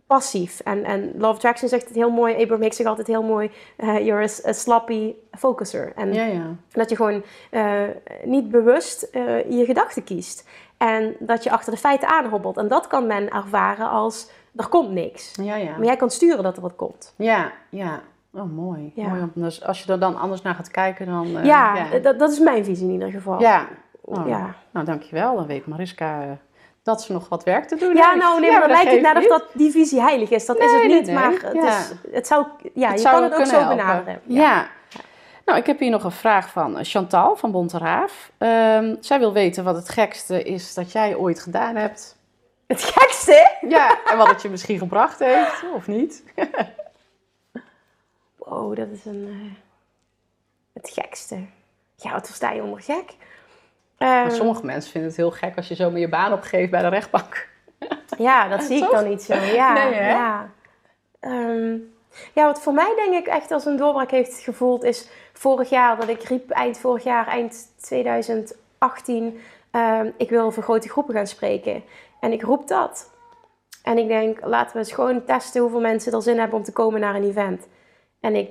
[0.09, 0.61] passief.
[0.61, 3.99] En, en Love Attraction zegt het heel mooi, Abraham Hicks zegt altijd heel mooi, uh,
[4.07, 5.93] you're a, a, sloppy focuser.
[5.97, 6.57] En ja.
[6.71, 7.83] dat je gewoon uh,
[8.25, 10.49] niet bewust uh, je gedachten kiest.
[10.79, 12.57] En dat je achter de feiten aanhobbelt.
[12.57, 15.35] En dat kan men ervaren als er komt niks.
[15.43, 15.71] Ja, ja.
[15.77, 17.15] Maar jij kan sturen dat er wat komt.
[17.17, 18.01] Ja, ja.
[18.33, 18.93] Oh, mooi.
[18.95, 19.09] Ja.
[19.09, 21.27] mooi dus als je er dan anders naar gaat kijken, dan...
[21.27, 21.99] Uh, ja, ja.
[21.99, 23.41] Dat, dat is mijn visie in ieder geval.
[23.41, 23.67] Ja.
[24.01, 24.55] Oh, ja.
[24.71, 25.37] Nou, dankjewel.
[25.37, 26.31] Dan weet Mariska uh,
[26.83, 29.17] dat ze nog wat werk te doen ja, Nou, nee, maar dan lijkt het net
[29.17, 30.47] of dat die visie heilig is.
[30.47, 32.47] Dat is het niet, maar het, is, het zou...
[32.75, 34.21] Ja, je kan het ook zo benaderen.
[34.27, 34.69] ja.
[35.49, 38.33] Nou, ik heb hier nog een vraag van Chantal van Bonteraaf.
[38.39, 42.17] Um, zij wil weten wat het gekste is dat jij ooit gedaan hebt.
[42.67, 43.57] Het gekste?
[43.69, 46.25] Ja, en wat het je misschien gebracht heeft, of niet.
[48.37, 49.27] wow, dat is een...
[49.29, 49.53] Uh,
[50.73, 51.47] het gekste.
[51.97, 53.15] Ja, wat versta je onder gek?
[53.99, 56.83] Um, sommige mensen vinden het heel gek als je zo met je baan opgeeft bij
[56.83, 57.49] de rechtbank.
[58.19, 59.35] ja, dat zie ik dan niet zo.
[59.35, 60.51] Ja, nee, ja.
[61.21, 61.97] Um,
[62.35, 65.97] ja, wat voor mij denk ik echt als een doorbraak heeft gevoeld is vorig jaar
[65.97, 69.41] dat ik riep eind vorig jaar, eind 2018,
[69.71, 71.83] ehm, ik wil voor grote groepen gaan spreken.
[72.21, 73.11] En ik roep dat.
[73.83, 76.73] En ik denk, laten we eens gewoon testen hoeveel mensen er zin hebben om te
[76.73, 77.69] komen naar een event.
[78.21, 78.51] En ik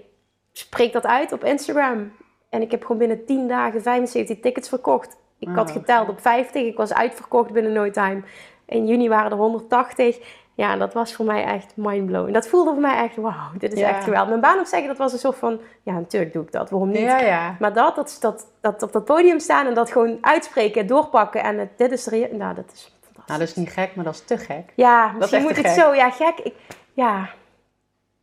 [0.52, 2.12] spreek dat uit op Instagram.
[2.50, 5.18] En ik heb gewoon binnen 10 dagen 75 tickets verkocht.
[5.40, 8.22] Ik had geteld op 50, ik was uitverkocht binnen no time.
[8.66, 10.46] In juni waren er 180.
[10.58, 12.34] Ja, dat was voor mij echt mindblowing.
[12.34, 14.30] Dat voelde voor mij echt, wauw, dit is echt geweldig.
[14.30, 16.90] Mijn baan ook zeggen, dat was een soort van, ja, natuurlijk doe ik dat, waarom
[16.90, 17.00] niet?
[17.00, 17.56] Ja, ja.
[17.60, 21.58] Maar dat, dat, dat, dat op dat podium staan en dat gewoon uitspreken, doorpakken en
[21.58, 23.26] het, dit is nou, dat is fantastisch.
[23.26, 24.72] Nou, dat is niet gek, maar dat is te gek.
[24.76, 26.40] Ja, misschien moet het zo, ja, gek.
[26.40, 26.54] Ik,
[26.94, 27.30] ja,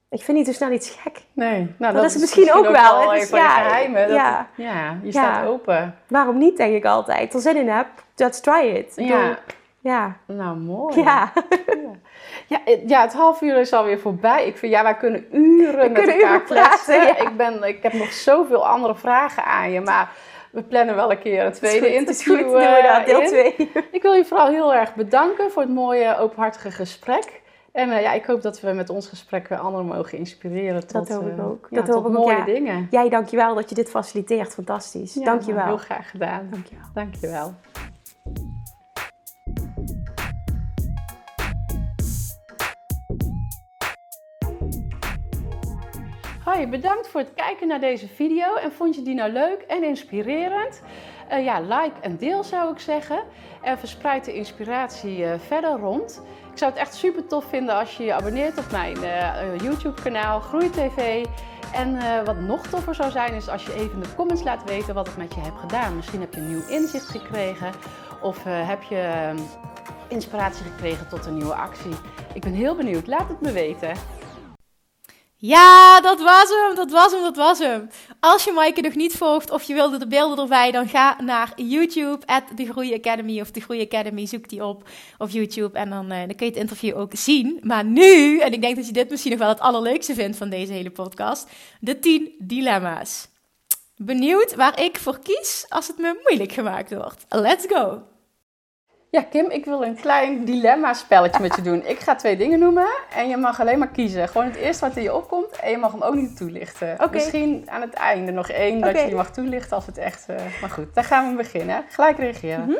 [0.09, 1.23] Ik vind niet zo snel iets gek.
[1.33, 3.13] Nee, nou, dat, is misschien, ook, wel.
[3.13, 4.09] Het is, ja, geheimen.
[4.09, 4.17] Dat,
[4.57, 4.99] ja.
[5.03, 5.95] je staat open.
[6.09, 7.35] Waarom niet, denk ik altijd.
[7.35, 8.93] Als er zin in heb, let's try it.
[8.97, 9.39] Ja.
[9.81, 10.17] ja.
[10.27, 11.01] Nou, mooi.
[11.03, 11.33] Ja.
[12.47, 12.61] Ja.
[12.87, 14.47] Ja, het half uur is alweer voorbij.
[14.47, 17.09] Ik vind, ja, wij kunnen uren met elkaar kletsen.
[17.09, 20.13] Ik, ben, ik heb nog zoveel andere vragen aan je, maar
[20.51, 22.37] we plannen wel een keer een tweede interview.
[22.37, 23.55] Goed, uh, deel 2.
[23.91, 27.43] Ik wil je vooral heel erg bedanken voor het mooie, openhartige gesprek.
[27.73, 31.09] En uh, ja, ik hoop dat we met ons gesprek anderen mogen inspireren tot, dat
[31.09, 31.67] hoop ik ook.
[31.71, 32.45] Ja, dat hoop ik mooie ja.
[32.45, 32.87] dingen.
[32.91, 34.55] Jij, dankjewel dat je dit faciliteert.
[34.55, 35.15] Fantastisch.
[35.15, 35.65] Ja, dankjewel.
[35.65, 36.49] Nou, heel graag gedaan.
[36.51, 36.87] Dankjewel.
[36.95, 37.55] Dankjewel.
[46.55, 48.55] Bedankt voor het kijken naar deze video.
[48.55, 50.83] En vond je die nou leuk en inspirerend?
[51.33, 53.23] Uh, ja, like en deel zou ik zeggen.
[53.63, 56.23] En verspreid de inspiratie uh, verder rond.
[56.53, 60.03] Ik zou het echt super tof vinden als je je abonneert op mijn uh, YouTube
[60.03, 61.25] kanaal GroeiTV.
[61.73, 64.95] En wat nog toffer zou zijn is als je even in de comments laat weten
[64.95, 65.97] wat het met je hebt gedaan.
[65.97, 67.73] Misschien heb je een nieuw inzicht gekregen
[68.23, 69.33] of heb je
[70.09, 71.95] inspiratie gekregen tot een nieuwe actie.
[72.35, 73.07] Ik ben heel benieuwd.
[73.07, 73.93] Laat het me weten.
[75.47, 77.89] Ja, dat was hem, dat was hem, dat was hem.
[78.21, 81.53] Als je Maaike nog niet volgt of je wilde de beelden erbij, dan ga naar
[81.57, 84.89] YouTube, at de Academy of de Groei Academy, zoek die op
[85.19, 87.61] op YouTube en dan, uh, dan kun je het interview ook zien.
[87.63, 90.49] Maar nu, en ik denk dat je dit misschien nog wel het allerleukste vindt van
[90.49, 91.49] deze hele podcast,
[91.81, 93.29] de 10 dilemma's.
[93.97, 97.25] Benieuwd waar ik voor kies als het me moeilijk gemaakt wordt.
[97.29, 98.14] Let's go!
[99.15, 101.87] Ja, Kim, ik wil een klein dilemma-spelletje met je doen.
[101.87, 104.29] Ik ga twee dingen noemen en je mag alleen maar kiezen.
[104.29, 106.93] Gewoon het eerste wat in je opkomt en je mag hem ook niet toelichten.
[106.93, 107.09] Okay.
[107.13, 110.27] Misschien aan het einde nog één dat je die mag toelichten als het echt...
[110.31, 110.37] Uh...
[110.61, 111.85] Maar goed, daar gaan we beginnen.
[111.89, 112.65] Gelijk reageren.
[112.65, 112.79] Mm -hmm.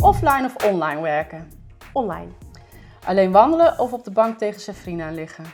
[0.00, 1.50] Offline of online werken?
[1.92, 2.30] Online.
[3.04, 5.44] Alleen wandelen of op de bank tegen aan liggen?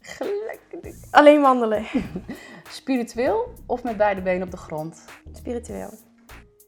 [0.00, 0.60] Gelijk.
[1.10, 1.84] Alleen wandelen.
[2.74, 5.04] Spiritueel of met beide benen op de grond?
[5.32, 5.90] Spiritueel.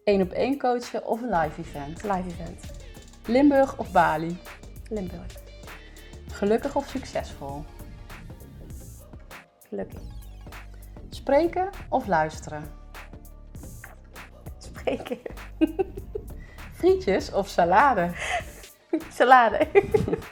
[0.04, 2.02] Eén op één coachen of een live event?
[2.02, 2.60] Live event.
[3.26, 4.38] Limburg of Bali?
[4.88, 5.32] Limburg.
[6.32, 7.64] Gelukkig of succesvol?
[9.68, 10.00] Gelukkig.
[11.10, 12.64] Spreken of luisteren?
[14.58, 15.18] Spreken.
[16.78, 18.10] Frietjes of salade?
[19.12, 19.68] salade.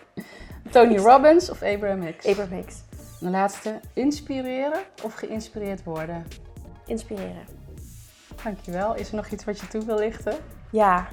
[0.70, 2.26] Tony Robbins of Abraham Hicks?
[2.26, 2.82] Abraham Hicks.
[3.24, 6.26] De laatste, inspireren of geïnspireerd worden?
[6.86, 7.46] Inspireren.
[8.42, 8.94] Dankjewel.
[8.94, 10.34] Is er nog iets wat je toe wil lichten?
[10.70, 11.06] Ja,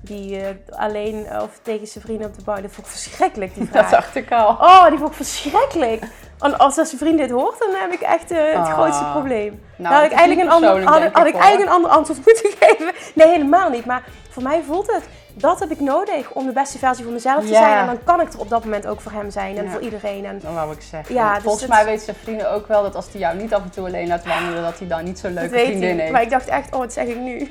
[0.00, 3.66] die uh, alleen of tegen zijn vrienden op de bar, dat vond ik verschrikkelijk, die
[3.70, 3.82] vraag.
[3.82, 4.48] Dat dacht ik al.
[4.48, 6.02] Oh, die vond ik verschrikkelijk.
[6.38, 8.72] En als zijn vriend dit hoort, dan heb ik echt uh, het oh.
[8.72, 9.62] grootste probleem.
[9.76, 12.92] Nou, had ik eigenlijk een ander, had, had ik eigenlijk een ander antwoord moeten geven.
[13.14, 13.84] Nee, helemaal niet.
[13.84, 14.04] Maar
[14.36, 17.52] voor mij voelt het dat heb ik nodig om de beste versie van mezelf te
[17.52, 17.78] zijn.
[17.78, 19.70] En dan kan ik er op dat moment ook voor hem zijn en ja.
[19.70, 20.24] voor iedereen.
[20.24, 21.14] En, dan wou ik zeggen.
[21.14, 23.62] Ja, dus Volgens mij weten zijn vrienden ook wel dat als hij jou niet af
[23.62, 26.12] en toe alleen laat wandelen, dat hij dan niet zo'n leuke vriendin heeft.
[26.12, 27.38] Maar ik dacht echt, oh, wat zeg ik nu?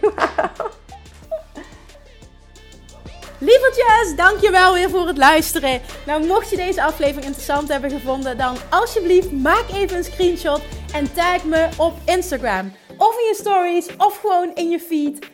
[3.38, 5.82] Lievertjes, dankjewel weer voor het luisteren.
[6.06, 10.62] Nou, mocht je deze aflevering interessant hebben gevonden, dan alsjeblieft maak even een screenshot
[10.94, 12.74] en tag me op Instagram.
[12.98, 15.34] Of in je stories, of gewoon in je feed.